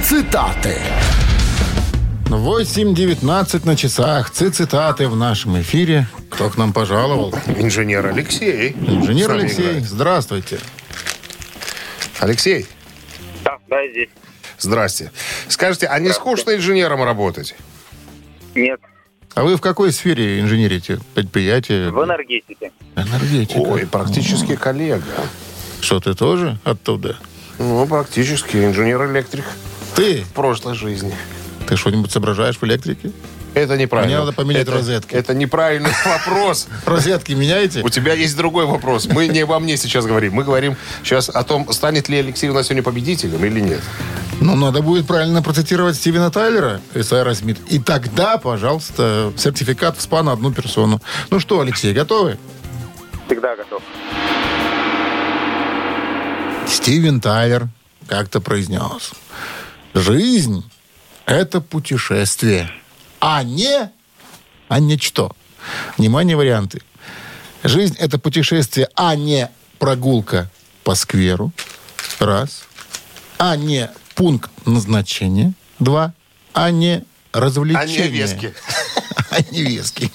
[0.03, 0.77] Цитаты.
[2.25, 4.29] 8.19 на часах.
[4.31, 6.07] Ци- Цитаты в нашем эфире.
[6.29, 7.33] Кто к нам пожаловал?
[7.57, 8.71] Инженер Алексей.
[8.71, 9.83] Инженер Алексей, играет.
[9.85, 10.59] здравствуйте.
[12.19, 12.67] Алексей,
[13.43, 14.09] Да, да, здесь.
[14.59, 15.11] здрасте.
[15.47, 17.55] Скажите, а не скучно инженером работать?
[18.53, 18.79] Нет,
[19.35, 20.99] А вы в какой сфере инженерите?
[21.13, 21.91] Предприятие?
[21.91, 22.71] в энергетике.
[22.95, 23.57] Энергетика.
[23.59, 25.03] Ой, практически коллега.
[25.81, 27.17] Что, ты тоже оттуда?
[27.57, 29.45] Ну, практически инженер-электрик
[29.95, 30.23] Ты?
[30.23, 31.13] в прошлой жизни.
[31.67, 33.11] Ты что-нибудь соображаешь в электрике?
[33.53, 34.15] Это неправильно.
[34.15, 35.13] Мне надо поменять это, розетки.
[35.13, 36.67] Это неправильный вопрос.
[36.85, 37.81] Розетки меняете?
[37.81, 39.07] У тебя есть другой вопрос.
[39.07, 40.33] Мы не обо мне сейчас говорим.
[40.33, 43.81] Мы говорим сейчас о том, станет ли Алексей у нас сегодня победителем или нет.
[44.39, 47.57] Ну, надо будет правильно процитировать Стивена Тайлера из Аэросмит.
[47.69, 51.01] И тогда, пожалуйста, сертификат в СПА на одну персону.
[51.29, 52.37] Ну что, Алексей, готовы?
[53.27, 53.83] Всегда готов.
[56.67, 57.67] Стивен Тайлер
[58.07, 59.11] как-то произнес.
[59.93, 60.63] Жизнь–
[61.25, 62.71] это путешествие,
[63.19, 63.91] а не,
[64.67, 65.31] а не что.
[65.97, 66.81] Внимание, варианты.
[67.63, 70.49] Жизнь– это путешествие, а не прогулка
[70.83, 71.51] по скверу.
[72.19, 72.63] Раз.
[73.37, 75.53] А не пункт назначения.
[75.79, 76.13] Два.
[76.53, 77.03] А не
[77.33, 77.85] развлечение.
[78.09, 78.53] А не вески.
[79.29, 80.11] А не вески.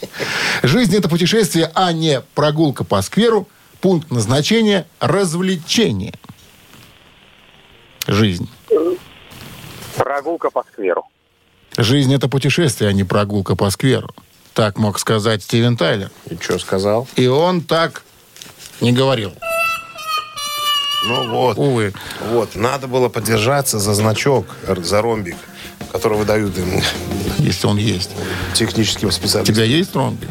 [0.63, 3.49] Жизнь– это путешествие, а не прогулка по скверу.
[3.81, 6.15] Пункт назначения– развлечение.
[8.07, 8.49] Жизнь.
[9.97, 11.07] Прогулка по скверу.
[11.77, 14.11] Жизнь– это путешествие, а не прогулка по скверу.
[14.55, 16.11] Так мог сказать Стивен Тайлер.
[16.31, 17.09] И что сказал?
[17.17, 18.03] И он так
[18.81, 19.33] не говорил.
[21.07, 21.59] Ну вот.
[21.59, 21.93] Увы.
[22.31, 22.55] Вот.
[22.55, 24.47] Надо было подержаться за значок,
[24.79, 25.37] за ромбик,
[25.93, 26.81] который выдают им
[27.39, 28.11] Если он есть.
[28.55, 29.55] техническим У специалистам.
[29.55, 30.31] тебя есть ромбик?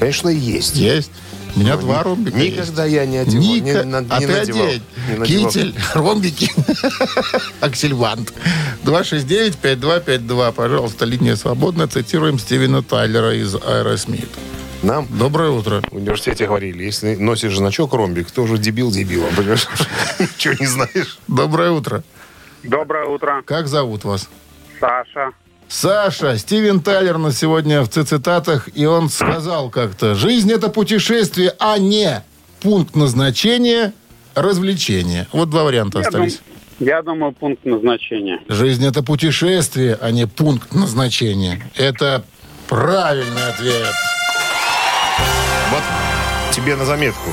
[0.00, 0.74] Конечно, есть.
[0.76, 1.10] Есть.
[1.56, 2.56] У меня два ромбика есть.
[2.56, 3.42] Никогда я не одевал.
[3.44, 3.66] Ника...
[3.66, 4.66] не, на- а не ты надевал.
[4.66, 4.82] одень.
[5.10, 5.50] Не надевал.
[5.52, 6.52] Китель, ромбики,
[7.60, 8.32] аксельвант.
[8.84, 10.52] 269-5252.
[10.52, 11.86] Пожалуйста, линия свободна.
[11.88, 14.28] Цитируем Стивена Тайлера из Аэросмит.
[14.82, 15.82] Нам Доброе утро.
[15.90, 19.66] в университете говорили, если носишь значок ромбик, то уже дебил дебилом, понимаешь?
[20.18, 21.18] Ничего не знаешь.
[21.26, 22.02] Доброе утро.
[22.62, 24.28] Доброе утро, Как зовут вас?
[24.80, 25.30] Саша.
[25.68, 31.78] Саша, Стивен Тайлер на сегодня в цитатах, и он сказал как-то, жизнь это путешествие, а
[31.78, 32.22] не
[32.60, 33.92] пункт назначения,
[34.34, 35.26] развлечение.
[35.32, 36.40] Вот два варианта остались.
[36.80, 38.40] Я думаю, пункт назначения.
[38.48, 41.62] Жизнь это путешествие, а не пункт назначения.
[41.76, 42.24] Это
[42.68, 43.92] правильный ответ.
[45.70, 45.82] Вот
[46.52, 47.30] тебе на заметку.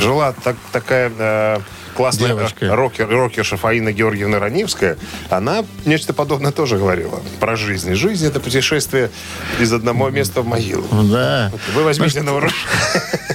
[0.00, 1.58] Жила так- такая э,
[1.96, 2.66] классная Девочка.
[2.66, 4.96] э, рокер, рокерша Фаина Георгиевна Раневская.
[5.30, 7.94] Она нечто подобное тоже говорила про жизнь.
[7.94, 9.10] Жизнь– это путешествие
[9.58, 10.86] из одного места в могилу.
[10.90, 11.50] Да.
[11.74, 12.62] Вы возьмите на вооружение.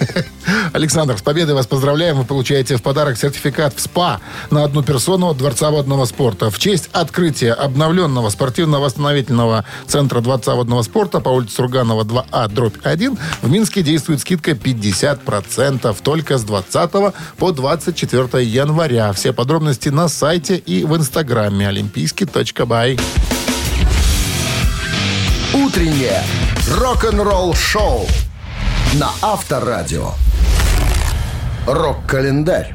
[0.73, 2.17] Александр, с победой вас поздравляем.
[2.17, 6.49] Вы получаете в подарок сертификат в СПА на одну персону от Дворца водного спорта.
[6.49, 13.17] В честь открытия обновленного спортивно-восстановительного центра Дворца водного спорта по улице Сурганова 2А, дробь 1,
[13.41, 16.91] в Минске действует скидка 50% только с 20
[17.37, 19.11] по 24 января.
[19.13, 22.99] Все подробности на сайте и в инстаграме олимпийский.бай.
[25.53, 26.23] Утреннее
[26.77, 28.07] рок-н-ролл-шоу
[28.93, 30.13] на Авторадио.
[31.67, 32.73] Рок-календарь.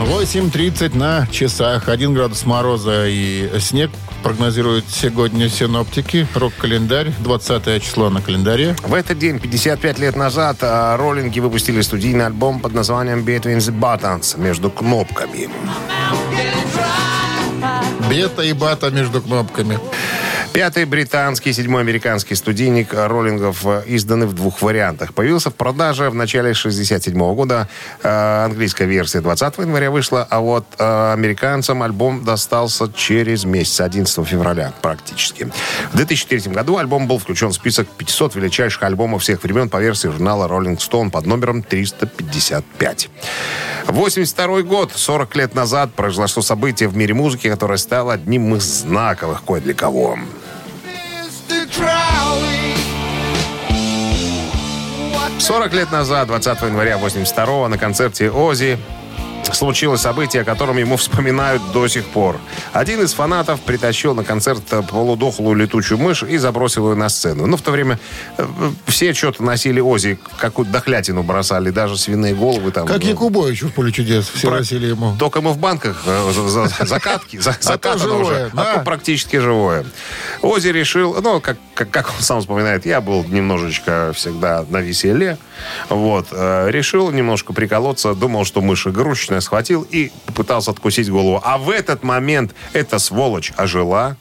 [0.00, 1.88] 8.30 на часах.
[1.88, 3.90] 1 градус мороза и снег
[4.22, 6.26] прогнозируют сегодня синоптики.
[6.34, 7.12] Рок-календарь.
[7.20, 8.76] 20 число на календаре.
[8.82, 13.78] В этот день, 55 лет назад, э, роллинги выпустили студийный альбом под названием «Between the
[13.78, 15.48] Buttons» между кнопками.
[18.08, 19.78] Бета и бата между кнопками.
[20.52, 25.14] Пятый британский, седьмой американский студийник роллингов э, изданы в двух вариантах.
[25.14, 27.68] Появился в продаже в начале 67 года.
[28.02, 34.26] Э, английская версия 20 января вышла, а вот э, американцам альбом достался через месяц, 11
[34.26, 35.48] февраля практически.
[35.92, 40.08] В 2003 году альбом был включен в список 500 величайших альбомов всех времен по версии
[40.08, 43.08] журнала Rolling Stone под номером 355.
[43.86, 49.44] 82 год, 40 лет назад, произошло событие в мире музыки, которое стало одним из знаковых
[49.44, 50.18] кое для кого.
[55.38, 58.78] 40 лет назад, 20 января 82 на концерте Ози
[59.54, 62.38] случилось событие, о котором ему вспоминают до сих пор.
[62.72, 67.46] Один из фанатов притащил на концерт полудохлую летучую мышь и забросил ее на сцену.
[67.46, 67.98] Ну, в то время
[68.38, 68.46] э,
[68.86, 72.86] все что-то носили Ози, какую-то дохлятину бросали, даже свиные головы там.
[72.86, 74.28] Как Якубовичу в поле чудес.
[74.28, 75.16] Все Про- носили ему.
[75.18, 79.84] Только мы в банках э, за- за- закатки, за- закатано уже, а то практически живое.
[80.42, 81.58] Ози решил, ну, как
[82.10, 85.38] он сам вспоминает, я был немножечко всегда на веселе,
[85.88, 91.40] вот, э, решил немножко приколоться, думал, что мышь игрушечная, схватил и попытался откусить голову.
[91.44, 94.16] А в этот момент эта сволочь ожила,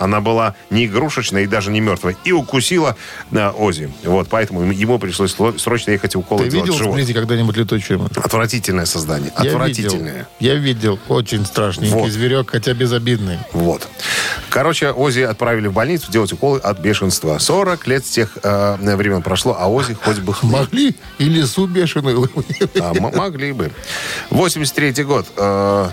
[0.00, 2.16] она была не игрушечная и даже не мертвая.
[2.24, 2.96] И укусила
[3.30, 3.92] э, Ози.
[4.04, 8.10] Вот, поэтому ему- пришлось срочно ехать уколы Ты видел вблизи когда-нибудь летучую мышь?
[8.16, 9.30] Отвратительное создание.
[9.38, 10.12] Я Отвратительное.
[10.12, 10.26] видел.
[10.40, 10.98] Я видел.
[11.08, 12.10] Очень страшненький Вот.
[12.10, 13.38] зверек, хотя безобидный.
[13.52, 13.86] Вот.
[14.48, 17.38] Короче, Ози отправили в больницу делать уколы от бешенства.
[17.38, 20.34] 40 лет с тех э, времен прошло, а Ози хоть бы.
[20.42, 22.30] Могли и лесу бешеную.
[22.80, 23.70] А, могли бы.
[24.30, 25.26] 83 год.
[25.36, 25.88] э,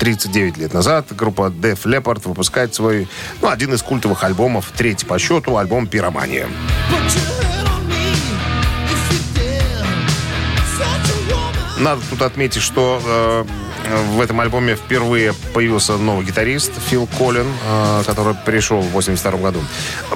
[0.00, 3.06] 39 лет назад группа Def Leppard выпускает свой,
[3.42, 6.48] ну, один из культовых альбомов, третий по счету, альбом «Пиромания».
[11.78, 13.44] Надо тут отметить, что э,
[14.14, 19.60] в этом альбоме впервые появился новый гитарист Фил Коллин, э, который пришел в 82 году.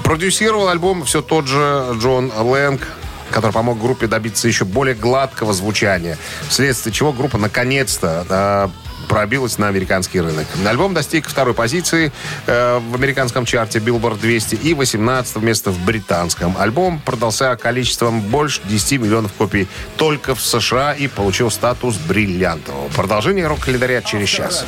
[0.03, 2.87] Продюсировал альбом все тот же Джон Лэнг,
[3.31, 6.19] который помог группе добиться еще более гладкого звучания,
[6.49, 10.47] вследствие чего группа наконец-то э, пробилась на американский рынок.
[10.67, 12.13] Альбом достиг второй позиции
[12.47, 16.57] э, в американском чарте Billboard 200 и 18 место в британском.
[16.59, 22.89] Альбом продался количеством больше 10 миллионов копий только в США и получил статус бриллиантового.
[22.89, 24.65] Продолжение рок-календаря через час.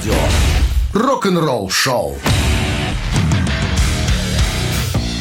[0.93, 2.19] Рок-н-ролл шоу.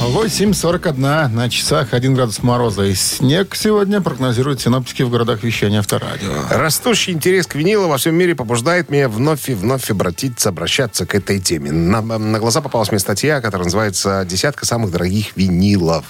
[0.05, 6.31] 8.41 на часах 1 градус мороза и снег сегодня прогнозируют синоптики в городах вещания Авторадио.
[6.51, 11.15] Растущий интерес к винилу во всем мире побуждает меня вновь и вновь обратиться, обращаться к
[11.15, 11.71] этой теме.
[11.71, 16.05] На, на глаза попалась мне статья, которая называется «Десятка самых дорогих винилов».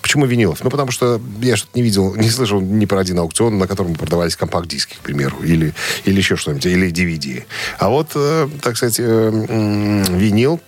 [0.00, 0.64] Почему винилов?
[0.64, 3.94] Ну, потому что я что-то не видел, не слышал ни про один аукцион, на котором
[3.94, 5.74] продавались компакт-диски, к примеру, или,
[6.06, 7.44] или еще что-нибудь, или DVD.
[7.78, 10.60] А вот, э, так сказать, э, винил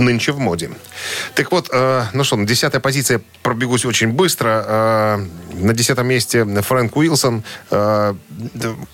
[0.00, 0.70] нынче в моде.
[1.34, 4.64] Так вот, э, ну что, десятая позиция пробегусь очень быстро.
[4.66, 7.44] Э, на десятом месте Фрэнк Уилсон.
[7.70, 8.14] Э,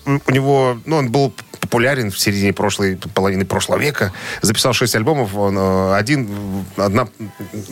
[0.05, 1.33] у него, ну, он был
[1.77, 4.11] популярен в середине прошлой половины прошлого века.
[4.41, 5.35] Записал шесть альбомов.
[5.35, 6.27] Он, э, один,
[6.75, 7.07] одна,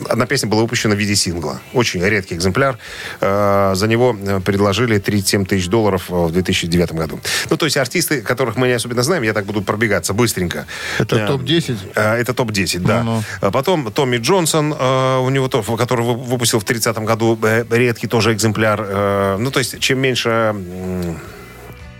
[0.08, 1.60] одна песня была выпущена в виде сингла.
[1.74, 2.78] Очень редкий экземпляр.
[3.20, 7.18] Э, за него э, предложили 37 тысяч долларов в 2009 году.
[7.50, 10.66] Ну, то есть артисты, которых мы не особенно знаем, я так буду пробегаться быстренько.
[11.00, 11.76] Это Э, топ-10?
[11.96, 13.02] Э, Это топ-10, да.
[13.02, 13.22] Ну-ну.
[13.40, 17.36] А Потом Томми Джонсон, у него тоже, который вы- выпустил в 30-м году
[17.70, 19.36] редкий тоже экземпляр.
[19.40, 20.54] Ну, то есть, чем меньше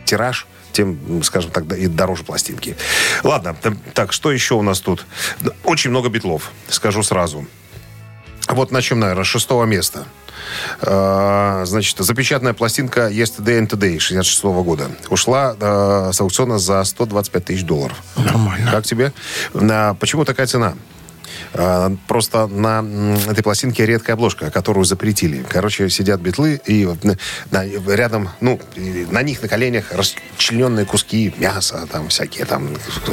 [0.05, 2.77] тираж, тем, скажем так, и дороже пластинки.
[3.25, 5.07] Ладно, т- так, что еще у нас тут?
[5.65, 7.47] Очень много битлов, скажу сразу.
[8.49, 10.05] Вот начнем, наверное, с шестого места.
[10.83, 14.89] Э, Значит, запечатанная пластинка Yesterday and Today 66 года.
[15.09, 17.97] Ушла э, с аукциона за 125 тысяч долларов.
[18.17, 18.71] Нормально.
[18.71, 19.12] Как тебе?
[19.99, 20.75] Почему такая цена?
[21.59, 22.85] А, Просто на
[23.31, 25.45] этой пластинке редкая обложка, которую запретили.
[25.49, 27.16] Короче, сидят битлы, и на-
[27.51, 27.64] на-
[27.95, 28.61] рядом, ну,
[29.11, 32.69] на них на коленях расчлененные куски мяса, там всякие, там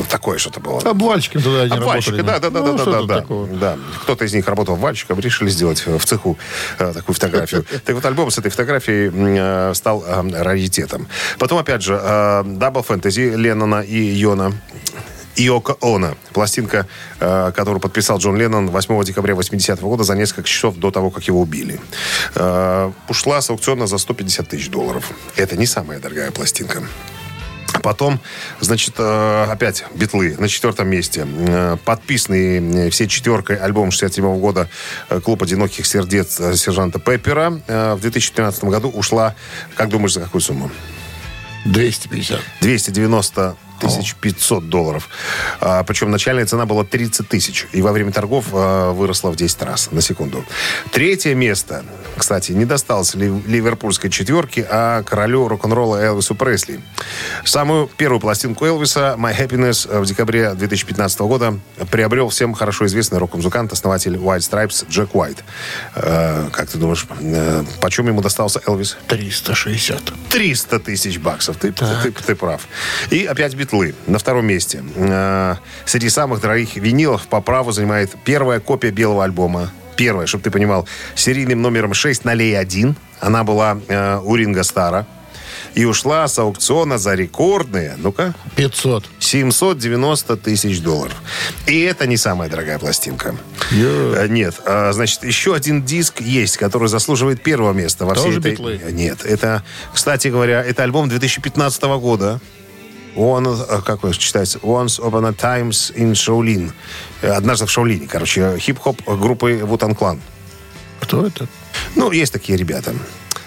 [0.10, 0.79] такое что-то было.
[0.82, 2.39] Обвальщиками туда не Обвальщика, работали.
[2.39, 3.47] да, да, да, Ну, да, да, да, такого?
[3.47, 3.77] да.
[4.03, 6.38] Кто-то из них работал вальщиком, решили сделать э, в цеху
[6.79, 7.65] э, такую фотографию.
[7.86, 11.08] Так вот, альбом с этой фотографией э, стал э, раритетом.
[11.39, 14.53] Потом, опять же, э, Double Fantasy Леннона и Йона.
[15.35, 16.15] Иока Она.
[16.33, 16.87] Пластинка,
[17.19, 21.09] э, которую подписал Джон Леннон 8 декабря 80 -го года за несколько часов до того,
[21.09, 21.79] как его убили.
[22.35, 25.11] Э, ушла с аукциона за 150 тысяч долларов.
[25.35, 26.83] Это не самая дорогая пластинка.
[27.81, 28.19] Потом,
[28.59, 31.25] значит, э, опять битлы на четвертом месте.
[31.83, 34.69] Подписанный всей четверкой альбом 67 года
[35.23, 37.49] «Клуб одиноких сердец» сержанта Пеппера.
[37.67, 39.35] В 2013 году ушла,
[39.75, 40.69] как думаешь, за какую сумму?
[41.65, 42.39] 250.
[42.61, 45.09] 290 1500 долларов.
[45.59, 47.67] А, причем начальная цена была 30 тысяч.
[47.71, 50.43] И во время торгов а, выросла в 10 раз на секунду.
[50.91, 51.84] Третье место,
[52.17, 56.82] кстати, не досталось лив- ливерпульской четверке, а королю рок-н-ролла Элвису Пресли.
[57.43, 61.59] Самую первую пластинку Элвиса «My Happiness» в декабре 2015 года
[61.91, 65.43] приобрел всем хорошо известный рок-музыкант, основатель White Stripes Джек Уайт.
[65.95, 68.97] А, как ты думаешь, а, почем ему достался Элвис?
[69.07, 70.13] 360.
[70.30, 71.57] 300 тысяч баксов.
[71.57, 72.67] Ты, ты, ты, ты прав.
[73.09, 74.84] И опять без битлы на втором месте.
[74.95, 75.55] Э,
[75.86, 79.72] Среди самых дорогих винилов по праву занимает первая копия белого альбома.
[79.95, 82.95] Первая, чтобы ты понимал, серийным номером 6 на Лей 1.
[83.22, 85.05] Она была э, у Ринга Стара.
[85.76, 89.05] И ушла с аукциона за рекордные, ну-ка, 500.
[89.18, 91.16] 790 тысяч долларов.
[91.66, 93.36] И это не самая дорогая пластинка.
[93.72, 94.55] Э, Нет.
[94.66, 98.51] А, Значит, еще один диск есть, который заслуживает первого места во всей Тоже этой...
[98.51, 98.82] «Битлы»?
[98.91, 99.26] Нет.
[99.26, 102.39] Это, кстати говоря, это альбом 2015 года.
[103.16, 104.59] Он, э, как он читается?
[104.59, 106.72] Once Upon a Times in Shaolin.
[107.22, 108.57] Э, Однажды в Шаолине, короче.
[108.59, 110.20] Хип-хоп группы Вутан Клан.
[110.99, 111.47] Кто это?
[111.95, 112.93] Ну, есть такие ребята.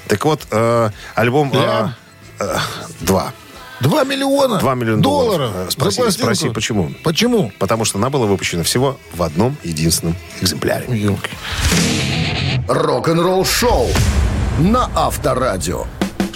[0.09, 1.51] Так вот, э, альбом...
[1.53, 1.95] э, Лям?
[2.41, 2.57] э,
[3.01, 3.33] два.
[3.81, 4.59] 2 миллиона?
[4.59, 5.51] Два миллиона долларов.
[5.55, 6.93] Э, За Спроси, спроси, почему?
[7.03, 7.53] Почему?
[7.59, 10.87] Потому что она была выпущена всего в одном единственном экземпляре.
[10.99, 11.31] Ёлки.
[12.69, 13.89] Рок-н-ролл шоу
[14.59, 15.87] на Авторадио.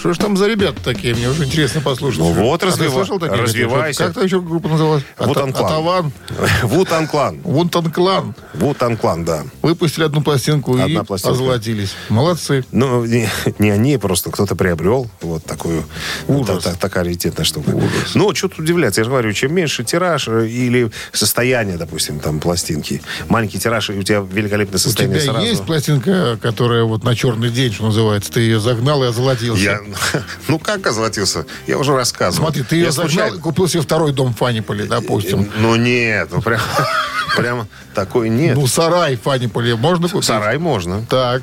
[0.01, 1.14] Что ж там за ребята такие?
[1.14, 2.20] Мне уже интересно послушать.
[2.20, 3.42] Ну вот, А развива- такие?
[3.42, 4.05] развивайся.
[4.07, 5.03] Как там еще группа называлась?
[5.18, 5.66] Вутан Ата- Клан.
[5.72, 6.12] Атаван.
[6.62, 7.40] Вутан Клан.
[7.44, 8.34] Вунтан Клан.
[8.55, 9.44] Вутан Клан, да.
[9.62, 11.34] Выпустили одну пластинку и Одна пластинка.
[11.34, 11.92] озолотились.
[12.09, 12.64] Молодцы.
[12.72, 13.28] Ну, не,
[13.59, 15.84] не они, просто кто-то приобрел вот такую
[16.28, 16.64] Ужас.
[16.64, 17.72] та- та- такая раритетная штука.
[18.14, 19.01] Ну, что тут удивляться?
[19.03, 23.92] Я же говорю, чем меньше тираж э, или состояние, допустим, там, пластинки, маленький тираж, и
[23.92, 25.46] у тебя великолепное У состояние тебя сразу.
[25.46, 28.32] есть пластинка, которая вот на черный день, что называется?
[28.32, 29.62] Ты ее загнал и озолотился.
[29.62, 29.80] Я,
[30.49, 31.47] ну, как озолотился?
[31.66, 32.47] Я уже рассказывал.
[32.47, 35.51] Смотри, ты ее случайно- купил себе второй дом в Фаниполе, допустим.
[35.59, 36.61] Ну, нет, ну, прям,
[37.36, 38.57] прям такой нет.
[38.57, 40.26] Ну, сарай в Фаниполе можно купить?
[40.26, 41.05] Сарай можно.
[41.09, 41.43] Так.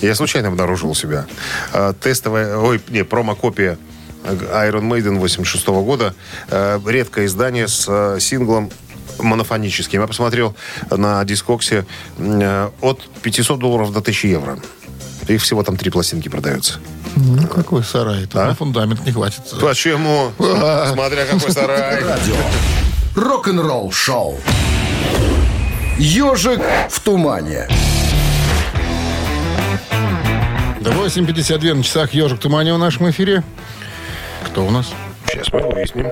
[0.00, 1.26] Я случайно обнаружил у себя.
[1.72, 3.76] Э, Тестовая, ой, не, промо-копия
[4.24, 6.14] Iron Maiden 86 года.
[6.48, 8.70] Э, Редкое издание с э, синглом
[9.18, 10.00] монофоническим.
[10.00, 10.56] Я посмотрел
[10.90, 11.86] на дискоксе
[12.18, 14.58] э, от 500 долларов до 1000 евро.
[15.28, 16.78] Их всего там три пластинки продаются.
[17.16, 18.22] Ну, какой сарай?
[18.24, 18.46] Тут А?
[18.48, 19.40] на фундамент не хватит.
[19.60, 20.32] Почему?
[20.38, 22.02] Смотря какой сарай.
[22.04, 22.34] Радио.
[23.14, 24.38] Рок-н-ролл шоу.
[25.98, 26.60] Ежик
[26.90, 27.68] в тумане.
[30.80, 33.42] До 8.52 на часах «Ежик Тумане» в нашем эфире.
[34.44, 34.92] Кто у нас?
[35.28, 36.10] Сейчас мы выясним.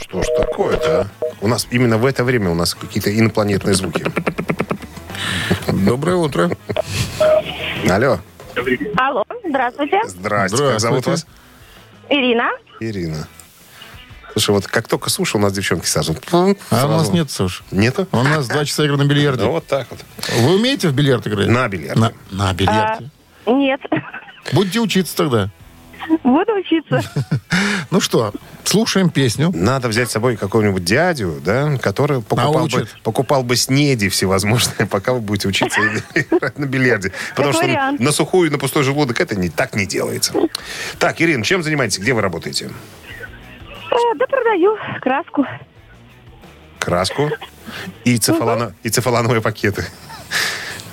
[0.00, 1.26] Что ж такое-то, а?
[1.40, 4.04] У нас именно в это время у нас какие-то инопланетные звуки.
[5.68, 6.50] Доброе утро.
[7.88, 8.18] Алло.
[8.96, 10.00] Алло, здравствуйте.
[10.06, 10.56] Здрасте.
[10.56, 11.10] Как зовут Здравствуйте.
[11.10, 11.26] вас?
[12.10, 12.50] Ирина.
[12.80, 13.28] Ирина.
[14.32, 16.14] Слушай, вот как только слушал, у нас девчонки сразу...
[16.30, 17.62] А у сразу- нас нет, Саш.
[17.70, 18.08] Нету?
[18.12, 19.44] У нас два часа игры на бильярде.
[19.44, 20.00] Ну, вот так вот.
[20.40, 21.48] Вы умеете в бильярд играть?
[21.48, 22.00] На бильярде.
[22.00, 23.10] На, на бильярде.
[23.46, 23.80] А, нет.
[24.52, 25.50] Будете учиться тогда.
[26.22, 27.00] Буду учиться.
[27.90, 28.32] Ну что,
[28.64, 29.50] слушаем песню.
[29.54, 35.12] Надо взять с собой какого-нибудь дядю, да, который покупал бы, покупал бы снеди всевозможные, пока
[35.12, 35.78] вы будете учиться
[36.14, 37.12] играть на бильярде.
[37.36, 37.66] Потому что
[37.98, 40.32] на сухую, на пустой желудок это не, так не делается.
[40.98, 41.98] Так, Ирина, чем занимаетесь?
[41.98, 42.70] Где вы работаете?
[43.90, 45.44] Э, Да продаю краску.
[46.78, 47.30] Краску
[48.04, 49.84] и, цефалано- и цефалановые пакеты.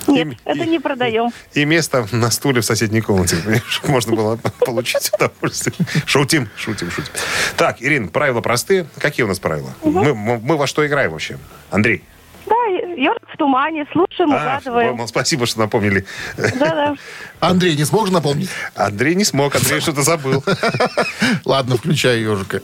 [0.06, 1.30] Нет, И- это и- не продаем.
[1.54, 3.36] И место на стуле в соседней комнате,
[3.68, 5.74] чтобы можно было получить удовольствие.
[6.06, 7.12] Шутим, шутим, шутим.
[7.56, 8.86] Так, Ирина, правила простые.
[8.98, 9.72] Какие у нас правила?
[9.82, 11.38] Мы, мы- во что играем вообще?
[11.70, 12.04] Андрей.
[12.46, 12.54] Да,
[12.96, 15.06] ежик в тумане, слушаем, А, угадываем.
[15.06, 16.04] спасибо, что напомнили.
[16.36, 16.96] Да-да.
[17.40, 18.50] Андрей, не сможешь напомнить?
[18.74, 20.42] Андрей не смог, Андрей что-то забыл.
[21.44, 22.60] Ладно, включай ежика.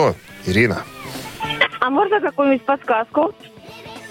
[0.00, 0.82] Что, Ирина,
[1.80, 3.34] А можно какую-нибудь подсказку?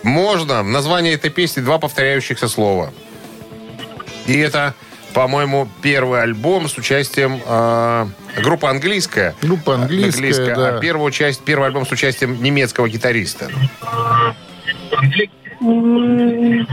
[0.04, 0.62] можно.
[0.64, 2.92] Название этой песни два повторяющихся слова.
[4.28, 4.74] И это,
[5.14, 8.06] по-моему, первый альбом с участием э,
[8.42, 9.36] группа английская.
[9.42, 10.78] Группа английская, да.
[10.78, 13.50] А первую часть, первый альбом с участием немецкого гитариста.
[15.62, 16.68] М,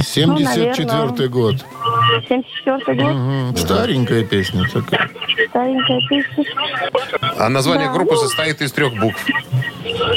[0.00, 1.64] 74 год.
[2.28, 3.14] 74 год.
[3.14, 3.56] Мгм.
[3.56, 5.10] Старенькая песня такая.
[5.50, 6.44] Старенькая песня.
[7.38, 8.20] А название Да, группы ну.
[8.20, 9.24] состоит из трех букв.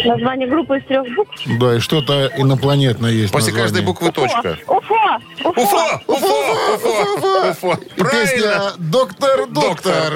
[0.05, 1.31] Название группы из трех букв.
[1.59, 3.63] Да, и что-то инопланетное есть После название.
[3.63, 4.57] каждой буквы точка.
[4.67, 5.19] Уфа!
[5.43, 6.01] Уфа!
[6.07, 6.25] Уфа!
[6.73, 7.13] Уфа!
[7.15, 7.49] Уфа!
[7.49, 7.79] Уфа!
[7.97, 8.03] И!
[8.03, 10.13] Песня «Доктор, доктор».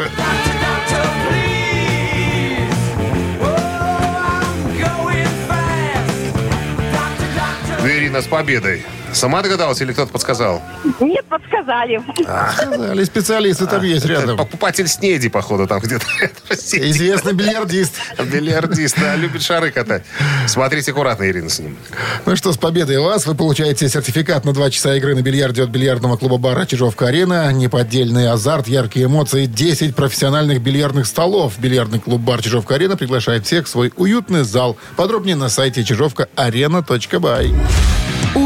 [7.82, 8.84] Ну, Ирина, с победой.
[9.16, 10.62] Сама догадалась или кто-то подсказал?
[11.00, 12.04] Нет, подсказали.
[12.54, 14.36] Сказали, специалисты там есть рядом.
[14.36, 16.06] Покупатель снеди, походу, там где-то.
[16.50, 17.94] Известный бильярдист.
[18.20, 20.04] Бильярдист, да, любит шары катать.
[20.48, 21.78] Смотрите аккуратно, Ирина, с ним.
[22.26, 23.26] Ну что, с победой вас.
[23.26, 27.54] Вы получаете сертификат на два часа игры на бильярде от бильярдного клуба бара «Чижовка-арена».
[27.54, 31.58] Неподдельный азарт, яркие эмоции, 10 профессиональных бильярдных столов.
[31.58, 34.76] Бильярдный клуб бар «Чижовка-арена» приглашает всех в свой уютный зал.
[34.98, 37.54] Подробнее на сайте чижовка-арена.бай.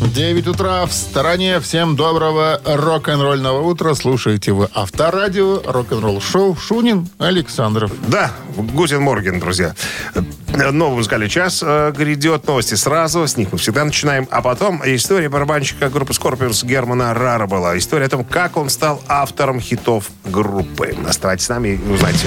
[0.00, 1.60] 9 утра в стране.
[1.60, 3.94] Всем доброго рок-н-ролльного утра.
[3.94, 7.92] Слушаете вы Авторадио, рок-н-ролл шоу Шунин Александров.
[8.08, 9.74] Да, Guten Morgen, друзья.
[10.54, 12.46] Новый музыкальный час э, грядет.
[12.46, 13.26] Новости сразу.
[13.26, 14.26] С них мы всегда начинаем.
[14.30, 17.76] А потом история барабанщика группы Scorpions Германа Раребелла.
[17.76, 20.96] История о том, как он стал автором хитов группы.
[21.06, 22.26] Оставайтесь с нами и узнайте.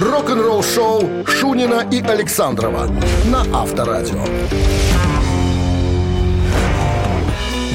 [0.00, 2.88] Рок-н-ролл-шоу Шунина и Александрова
[3.26, 4.24] на Авторадио.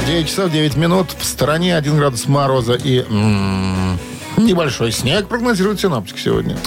[0.10, 1.16] 9 часов 9 минут.
[1.20, 4.00] В стороне 1 градус мороза и м,
[4.38, 6.58] небольшой снег прогнозирует синаптик сегодня.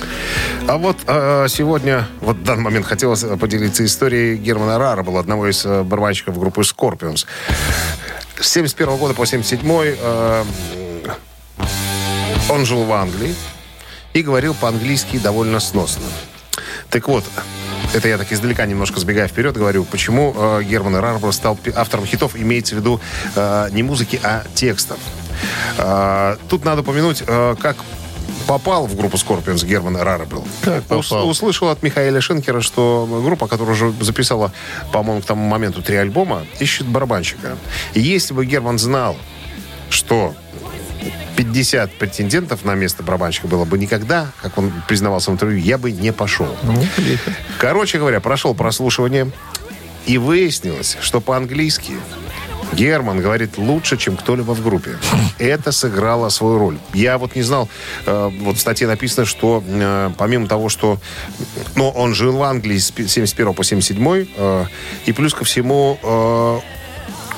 [0.68, 5.50] А вот э, сегодня, вот в данный момент хотелось поделиться историей Германа Рара, был одного
[5.50, 7.26] из э, барабанщиков группы Scorpions.
[8.40, 10.44] С 71 года по 77 э,
[12.48, 13.34] он жил в Англии
[14.12, 16.04] и говорил по-английски довольно сносно.
[16.90, 17.24] Так вот,
[17.94, 22.36] это я так издалека немножко сбегая вперед говорю, почему э, Герман Рарбор стал автором хитов,
[22.36, 23.00] имеется в виду
[23.34, 24.98] э, не музыки, а текстов.
[25.78, 27.76] Э, тут надо упомянуть, э, как
[28.46, 30.46] попал в группу Scorpions Герман Рарбел.
[30.62, 31.28] Как попал?
[31.28, 34.52] услышал от Михаила Шенкера, что группа, которая уже записала,
[34.92, 37.56] по-моему, к тому моменту три альбома, ищет барабанщика.
[37.94, 39.16] И если бы Герман знал,
[39.90, 40.34] что
[41.36, 45.92] 50 претендентов на место барабанщика было бы никогда, как он признавался в интервью, я бы
[45.92, 46.48] не пошел.
[46.62, 46.74] Ну.
[47.58, 49.30] Короче говоря, прошел прослушивание,
[50.06, 51.94] и выяснилось, что по-английски
[52.72, 54.96] Герман говорит лучше, чем кто-либо в группе.
[55.38, 56.78] Это сыграло свою роль.
[56.94, 57.68] Я вот не знал,
[58.06, 60.98] э, вот в статье написано, что э, помимо того, что
[61.76, 64.64] ну, он жил в Англии с 71 по 77, э,
[65.06, 66.62] и плюс ко всему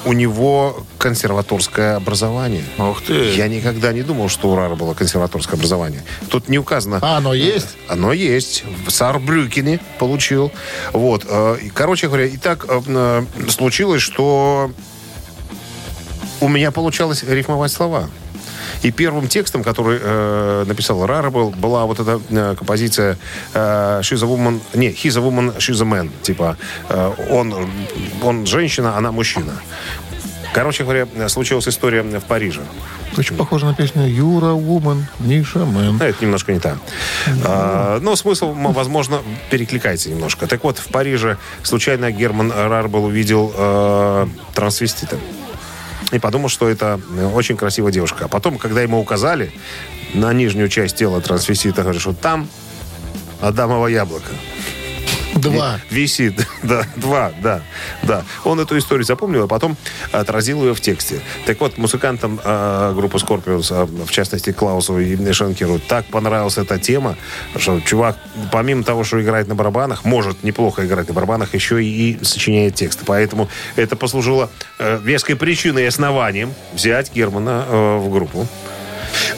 [0.05, 2.65] у него консерваторское образование.
[2.79, 3.35] Ух ты.
[3.35, 6.03] Я никогда не думал, что у Рара было консерваторское образование.
[6.31, 6.99] Тут не указано.
[7.03, 7.77] А, оно есть?
[7.89, 8.65] Оно есть.
[8.87, 10.53] В Саарбрюкене получил.
[10.93, 11.25] Вот.
[11.29, 14.71] э, и, Короче говоря, и так э, э, случилось, что
[16.41, 18.09] у меня получалось рифмовать слова.
[18.83, 23.19] И первым текстом, который э, написал Рара, был, была вот эта э, композиция
[23.53, 26.11] э, «She's a woman...» Не, «He's a woman, she's a man».
[26.23, 26.57] Типа,
[26.89, 27.55] э, он,
[28.23, 29.55] он женщина, она мужчина.
[30.55, 32.61] Короче говоря, случилась история в Париже.
[33.19, 35.97] Очень похоже на песню «Юра Вумен, Ниша Мэн».
[35.97, 36.79] Ну, это немножко не та.
[37.45, 39.21] А, но смысл, возможно,
[39.51, 40.47] перекликается немножко.
[40.47, 45.19] Так вот, в Париже случайно Герман Рарбел увидел э, трансвестита.
[46.13, 48.27] И подумал, что это э, очень красивая девушка.
[48.27, 49.53] А потом, когда ему указали
[50.15, 52.49] на нижнюю часть тела трансвестита, говорит, что там
[53.41, 54.31] Адамово яблоко.
[55.53, 55.81] Два.
[55.91, 57.63] Висит, да, два, да,
[58.03, 58.25] да.
[58.45, 59.77] Он эту историю запомнил, а потом
[60.13, 61.21] отразил ее в тексте.
[61.47, 66.79] Так вот, музыкантам э, группы Scorpions, а, в частности Клаусу и Шенкеру, так понравилась эта
[66.79, 67.17] тема,
[67.57, 68.19] что чувак,
[68.53, 72.75] помимо того, что играет на барабанах, может неплохо играть на барабанах, еще и, и сочиняет
[72.75, 73.05] тексты.
[73.05, 78.49] Поэтому это послужило э, веской причиной и основанием взять Германа э, в группу.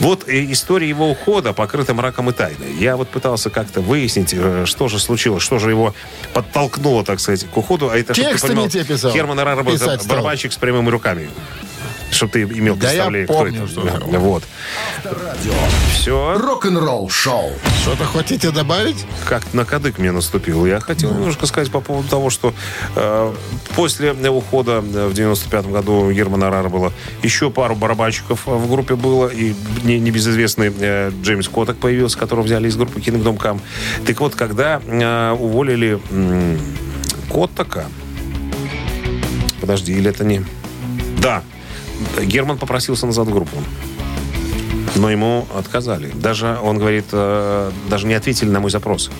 [0.00, 2.74] Вот э, история его ухода покрыта мраком и тайной.
[2.78, 5.94] Я вот пытался как-то выяснить, э, что же случилось, что же его
[6.32, 7.90] подтолкнуло, так сказать, к уходу.
[7.90, 9.12] А это, Тексты понимал, не те писал.
[9.12, 9.38] Герман
[10.06, 11.30] барабанщик с прямыми руками.
[12.16, 13.98] Чтобы ты имел Да я представление, помню, кто что это.
[14.00, 14.18] такое.
[14.18, 14.42] Вот.
[15.92, 16.38] Все.
[16.38, 17.52] Рок-н-ролл шоу.
[17.82, 19.04] Что-то хотите добавить?
[19.28, 20.64] Как на кадык мне наступил.
[20.66, 22.54] Я хотел немножко сказать по поводу того, что
[22.94, 23.34] э,
[23.74, 26.92] после ухода э, в 95 году Германа Рара было
[27.22, 29.54] еще пару барабанщиков э, в группе было, и
[29.84, 33.60] не- небезызвестный э, Джеймс Коттак появился, которого взяли из группы Kingdom Come.
[34.06, 36.58] Так вот, когда э, уволили м,
[37.30, 37.84] Коттака,
[39.60, 40.42] подожди, или это не...
[41.18, 41.42] Да,
[42.22, 43.56] Герман попросился назад в группу.
[44.96, 46.10] Но ему отказали.
[46.14, 49.10] Даже, он говорит, э, даже не ответили на мой запрос.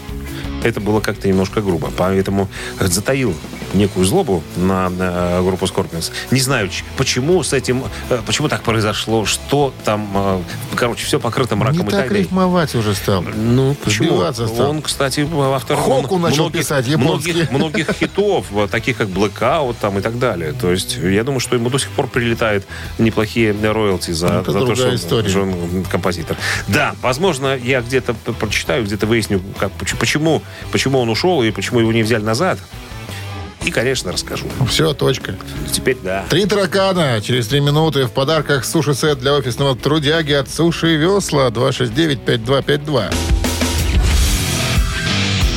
[0.65, 1.91] Это было как-то немножко грубо.
[1.97, 2.49] Поэтому
[2.81, 3.35] затаил
[3.77, 6.11] некую злобу на, э, группу Scorpions.
[6.31, 10.41] Не знаю, почему с этим, э, почему так произошло, что там, э,
[10.75, 12.21] короче, все покрыто мраком Не и так тайной.
[12.21, 13.23] рифмовать уже стал.
[13.23, 14.23] Ну, почему?
[14.33, 14.71] Стал.
[14.71, 17.33] Он, кстати, автор Хоку мно- начал писать, японский.
[17.33, 20.53] многих, многих хитов, таких как Blackout там, и так далее.
[20.53, 22.67] То есть, я думаю, что ему до сих пор прилетает
[22.99, 25.29] неплохие роялти за, Это за то, что, история.
[25.29, 26.37] что он композитор.
[26.69, 31.81] Да, возможно, я где-то прочитаю, где-то выясню, как, поч- почему, почему он ушел и почему
[31.81, 32.59] его не взяли назад.
[33.67, 34.47] И, конечно, расскажу.
[34.69, 35.35] Все, точка.
[35.73, 36.25] Теперь да.
[36.29, 37.21] Три таракана.
[37.21, 43.13] Через три минуты в подарках суши-сет для офисного трудяги от Суши и Весла 269-5252.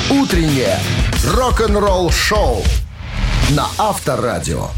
[0.10, 0.80] Утреннее
[1.24, 2.64] рок-н-ролл-шоу
[3.52, 4.70] на Авторадио.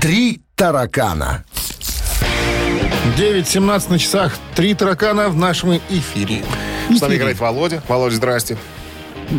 [0.00, 1.44] Три таракана.
[3.18, 4.34] 9.17 на часах.
[4.54, 6.44] Три таракана в нашем эфире.
[6.96, 7.82] С нами играет Володя.
[7.88, 8.56] Володя, здрасте.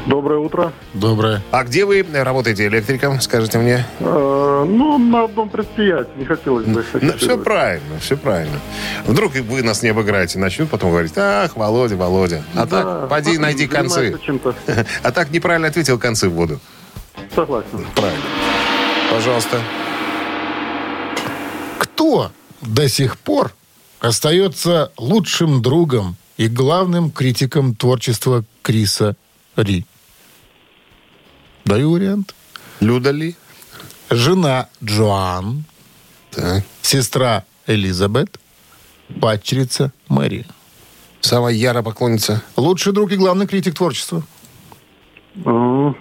[0.07, 0.73] Доброе утро.
[0.95, 1.41] Доброе.
[1.51, 3.85] А где вы работаете электриком, скажите мне?
[3.99, 6.11] Э, ну, на одном предприятии.
[6.17, 6.83] Не хотелось бы.
[6.99, 8.59] Ну, все правильно, все правильно.
[9.05, 12.43] Вдруг вы нас не обыграете, начнут потом говорить, ах, Володя, Володя.
[12.55, 14.17] А Да, так, поди, ну, найди концы.
[15.03, 16.59] А так неправильно ответил концы в воду.
[17.35, 17.85] Согласен.
[17.95, 18.23] Правильно.
[19.11, 19.61] Пожалуйста.
[21.77, 22.31] Кто
[22.61, 23.51] до сих пор
[23.99, 29.15] остается лучшим другом и главным критиком творчества Криса
[29.55, 29.85] Ри?
[31.65, 32.35] Даю вариант.
[32.81, 33.35] Люда Ли?
[34.09, 35.63] Жена Джоан,
[36.31, 36.63] Так.
[36.81, 38.39] сестра Элизабет,
[39.21, 40.45] падчерица Мэри.
[41.21, 42.43] Самая ярая поклонница.
[42.57, 44.23] Лучший друг и главный критик творчества.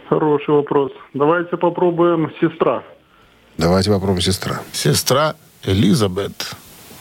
[0.09, 0.91] Хороший вопрос.
[1.15, 2.83] Давайте попробуем сестра.
[3.57, 4.61] Давайте попробуем сестра.
[4.73, 6.55] Сестра Элизабет.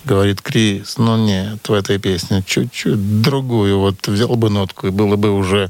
[0.04, 3.78] Говорит Крис, ну нет, в этой песне чуть-чуть другую.
[3.80, 5.70] Вот взял бы нотку, и было бы уже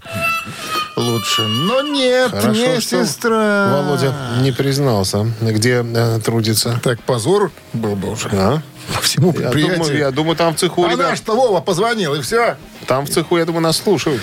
[0.95, 1.41] лучше.
[1.47, 3.83] Но нет, Хорошо, не что сестра.
[3.83, 6.79] Володя не признался, где э, трудится.
[6.81, 8.61] Так позор был бы уже А?
[8.95, 9.77] по всему Я предприятию.
[9.83, 12.55] думаю, я думаю, там в цеху, а наш-то Вова позвонил, и все.
[12.87, 14.21] там в цеху, я думаю, нас слушают.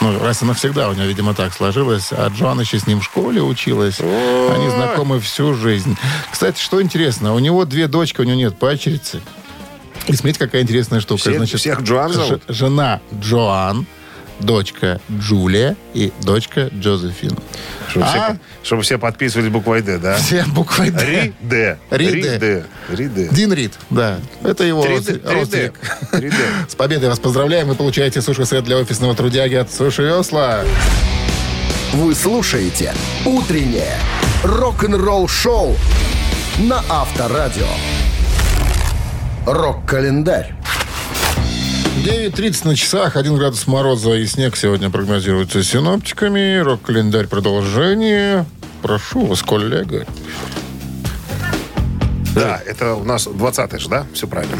[0.00, 2.08] Ну, раз и навсегда у него, видимо, так сложилось.
[2.10, 4.00] А Джоан еще с ним в школе училась.
[4.00, 5.96] Они знакомы всю жизнь.
[6.32, 9.20] Кстати, что интересно, у него две дочки, у него нет падчерицы.
[10.08, 11.20] И смотрите, какая интересная штука.
[11.20, 12.42] Все- Значит, всех Джоан зовут?
[12.48, 13.86] ж- жена Джоан,
[14.42, 17.36] дочка Джулия и дочка Джозефин.
[17.88, 18.08] Чтобы, А?
[18.08, 20.16] все, чтобы все подписывались буквой «Д», да?
[20.16, 21.04] Все буквой «Д».
[21.04, 21.78] Ри, Д.
[21.90, 22.64] Ри, Д.
[22.90, 23.28] Ри, Д.
[23.32, 24.18] Дин Рид, да.
[24.42, 25.74] Это его 3D, родствен- родственник.
[26.12, 26.34] 3D.
[26.68, 27.68] С победой вас поздравляем.
[27.68, 30.60] Вы получаете суши-сет для офисного трудяги от Суши Весла.
[31.92, 32.94] Вы слушаете
[33.26, 33.92] «Утреннее
[34.42, 35.76] рок-н-ролл-шоу»
[36.58, 37.66] на Авторадио.
[39.46, 40.54] Рок-календарь.
[42.02, 46.58] 9.30 на часах, 1 градус мороза и снег сегодня прогнозируется синоптиками.
[46.58, 48.44] Рок-календарь продолжение.
[48.82, 50.04] Прошу вас, коллега.
[52.34, 54.04] Да, это у нас 20-й же, да?
[54.14, 54.56] Все правильно.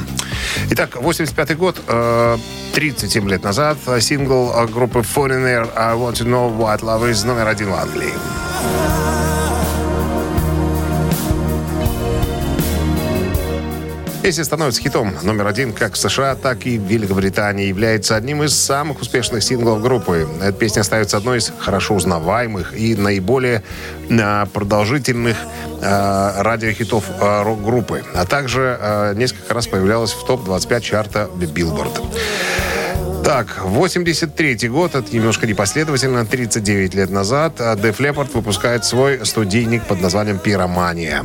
[0.70, 2.36] Итак, 85-й год, э,
[2.74, 7.26] 37 лет назад, э, сингл э, группы Foreigner «I Want to Know What Love Is»
[7.26, 8.12] номер один в Англии.
[14.22, 17.66] Песня становится хитом номер один как в США, так и в Великобритании.
[17.66, 20.28] Является одним из самых успешных синглов группы.
[20.40, 23.64] Эта песня остается одной из хорошо узнаваемых и наиболее
[24.08, 25.36] а, продолжительных
[25.82, 28.04] а, радиохитов а, рок-группы.
[28.14, 32.00] А также несколько раз появлялась в топ-25 чарта Билборд.
[33.24, 40.00] Так, 83 год, это немножко непоследовательно, 39 лет назад Def Leppard выпускает свой студийник под
[40.00, 41.24] названием «Пиромания».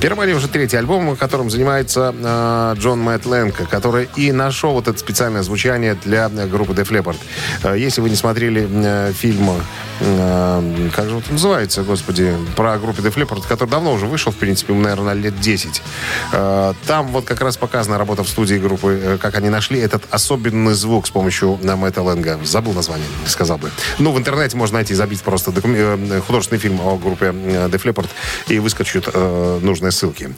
[0.00, 4.98] Пиромания уже третий альбом, которым занимается э, Джон Мэтт Лэнг, который и нашел вот это
[4.98, 7.16] специальное звучание для э, группы Def Leppard.
[7.64, 9.50] Э, если вы не смотрели э, фильм,
[10.00, 14.36] э, как же вот называется, господи, про группу Def Leppard, который давно уже вышел, в
[14.36, 15.82] принципе, наверное, лет 10.
[16.32, 20.02] Э, там вот как раз показана работа в студии группы, э, как они нашли этот
[20.10, 22.38] особенный звук с помощью э, Мэтта Лэнга.
[22.44, 23.70] Забыл название, сказал бы.
[23.98, 28.08] Ну, в интернете можно найти, забить просто э, художественный фильм о группе Def Leppard
[28.48, 30.34] и выскочат э, нужные ссылки.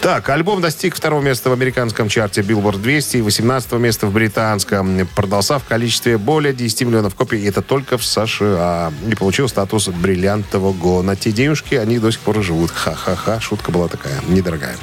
[0.00, 5.06] Так, альбом достиг второго места в американском чарте Billboard 200 и 18 места в британском.
[5.14, 8.92] Продался в количестве более 10 миллионов копий, и это только в США.
[9.08, 11.16] И получил статус бриллиантового гона.
[11.16, 12.70] Те девушки, они до сих пор живут.
[12.70, 14.76] Ха-ха-ха, шутка была такая, недорогая.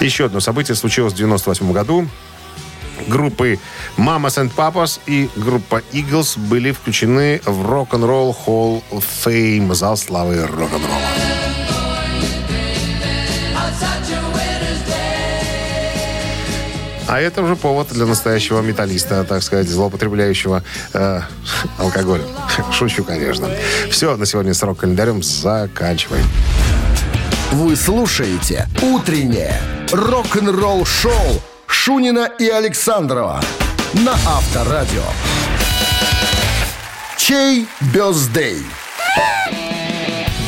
[0.00, 2.08] Еще одно событие случилось в 98 году
[3.06, 3.58] группы
[3.96, 10.46] Mamas and Papas и группа Eagles были включены в Rock'n'Roll Hall of Fame, зал славы
[10.46, 11.57] рок-н-ролла.
[17.08, 21.20] А это уже повод для настоящего металлиста, так сказать, злоупотребляющего э,
[21.78, 22.26] алкоголем.
[22.72, 23.48] Шучу, конечно.
[23.90, 26.26] Все, на сегодня с рок-календарем заканчиваем.
[27.50, 29.58] Вы слушаете «Утреннее
[29.90, 33.40] рок-н-ролл-шоу» Шунина и Александрова
[33.94, 35.04] на Авторадио.
[37.16, 38.66] Чей бездей?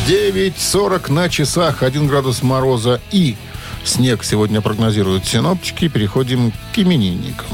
[0.06, 3.36] 9.40 на часах, 1 градус мороза и
[3.85, 5.89] снег сегодня прогнозируют синоптики.
[5.89, 7.47] Переходим к именинникам.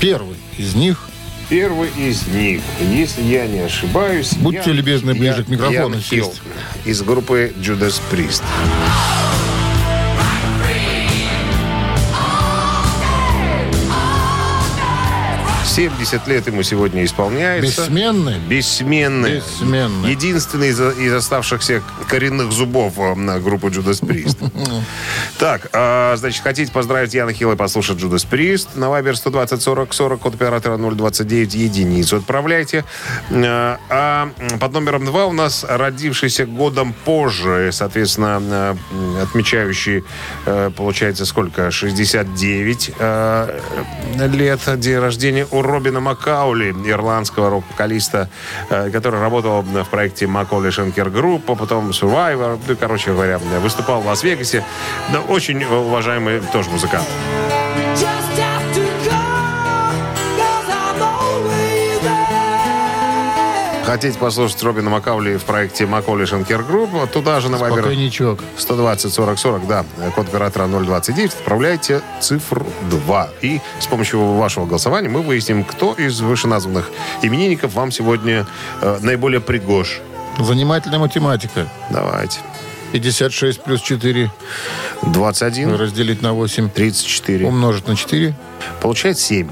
[0.00, 1.08] Первый из них
[1.48, 4.32] Первый из них, если я не ошибаюсь...
[4.34, 6.00] Будьте Ян- любезны, ближе Ян- к микрофону Ян.
[6.00, 6.34] Хилл
[6.86, 8.42] из группы Judas Priest.
[15.72, 17.82] 70 лет ему сегодня исполняется.
[17.84, 18.38] бессменный.
[18.40, 19.36] Бессменный.
[19.36, 20.10] Бессменный.
[20.10, 24.36] Единственный из, из оставшихся коренных зубов э, на группу Judas Priest.
[25.38, 28.68] Так, а, значит, хотите поздравить Яна Хилла и послушать Judas Priest?
[28.74, 32.84] На Viber 120 40 40, код оператора 029, единицу отправляйте.
[33.30, 34.28] А, А
[34.60, 40.04] под номером 2 у нас родившийся годом позже, соответственно, э, отмечающий,
[40.44, 41.70] э, получается, сколько?
[41.70, 43.60] 69 э,
[44.18, 48.28] лет день рождения у Робина Макаули, ирландского рок-вокалиста,
[48.68, 54.00] э, который работал в проекте McAuley Schenker Group, а потом Survivor, ну, короче говоря, выступал
[54.00, 54.64] в Лас-Вегасе.
[55.12, 57.06] Да, очень уважаемый тоже музыкант.
[63.92, 67.10] Хотите послушать Робина Макаули в проекте Макаули Шенкер Групп?
[67.10, 68.40] Туда же на Спокойничок.
[68.56, 69.84] 120 40 40, да,
[70.14, 73.28] код оператора 029, отправляйте цифру 2.
[73.42, 76.90] И с помощью вашего голосования мы выясним, кто из вышеназванных
[77.20, 78.46] именинников вам сегодня
[78.80, 80.00] э, наиболее пригож.
[80.38, 81.68] Занимательная математика.
[81.90, 82.38] Давайте.
[82.92, 84.30] 56 плюс 4
[85.02, 86.68] 21, разделить на 8.
[86.68, 87.46] 34.
[87.46, 88.36] Умножить на 4.
[88.80, 89.48] Получается 7.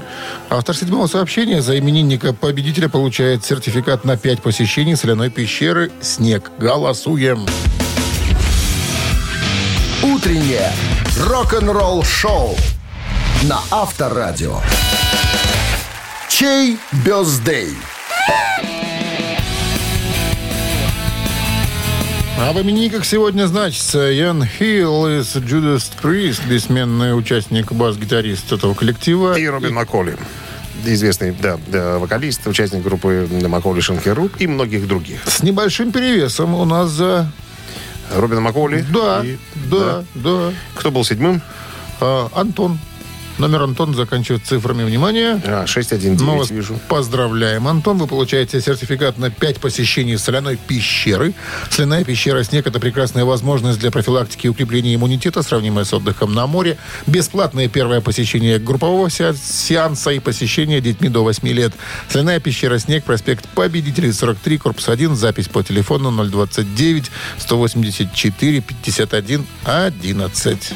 [0.49, 6.51] Автор седьмого сообщения за именинника победителя получает сертификат на 5 посещений соляной пещеры «Снег».
[6.57, 7.45] Голосуем.
[10.03, 10.71] Утреннее
[11.17, 12.55] рок-н-ролл-шоу
[13.43, 14.59] на Авторадио.
[16.29, 17.75] Чей бездей?
[22.43, 29.37] А в именинниках сегодня значится Ян Хилл из Judas Priest, бессменный участник, бас-гитарист этого коллектива.
[29.37, 30.17] И Робин Макколи.
[30.83, 35.21] Известный, да, да, вокалист, участник группы McAuley Schenker Group и многих других.
[35.27, 37.31] С небольшим перевесом у нас за...
[38.11, 38.83] Робин Макколи.
[38.91, 39.37] Да, И-
[39.69, 40.51] да, да.
[40.73, 41.43] Кто был седьмым?
[41.99, 42.79] А, Антон.
[43.41, 44.83] Номер Антон заканчивает цифрами.
[44.83, 45.41] Внимание.
[45.43, 46.79] А, 619 Мы вас вижу.
[46.87, 47.97] поздравляем, Антон.
[47.97, 51.33] Вы получаете сертификат на 5 посещений соляной пещеры.
[51.71, 56.45] Соляная пещера «Снег»— это прекрасная возможность для профилактики и укрепления иммунитета, сравнимая с отдыхом на
[56.45, 56.77] море.
[57.07, 61.73] Бесплатное первое посещение группового се- сеанса и посещение детьми до 8 лет.
[62.09, 70.73] Соляная пещера «Снег», проспект Победителей, 43, корпус 1, запись по телефону 029 184 51 11.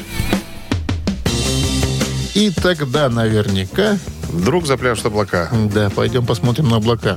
[2.36, 5.48] И тогда наверняка Вдруг запляшут облака.
[5.72, 7.16] Да, пойдем посмотрим на облака.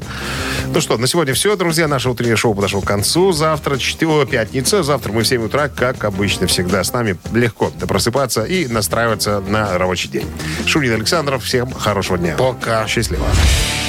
[0.73, 1.87] Ну что, на сегодня все, друзья.
[1.87, 3.31] Наше утреннее шоу подошло к концу.
[3.31, 4.83] Завтра 4 пятница.
[4.83, 9.77] Завтра мы в 7 утра, как обычно, всегда с нами легко просыпаться и настраиваться на
[9.77, 10.27] рабочий день.
[10.65, 12.35] Шунин Александров, всем хорошего дня.
[12.37, 12.87] Пока.
[12.87, 13.25] Счастливо.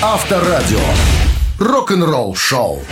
[0.03, 0.81] Авторадио.
[1.59, 2.83] Рок-н-ролл шоу.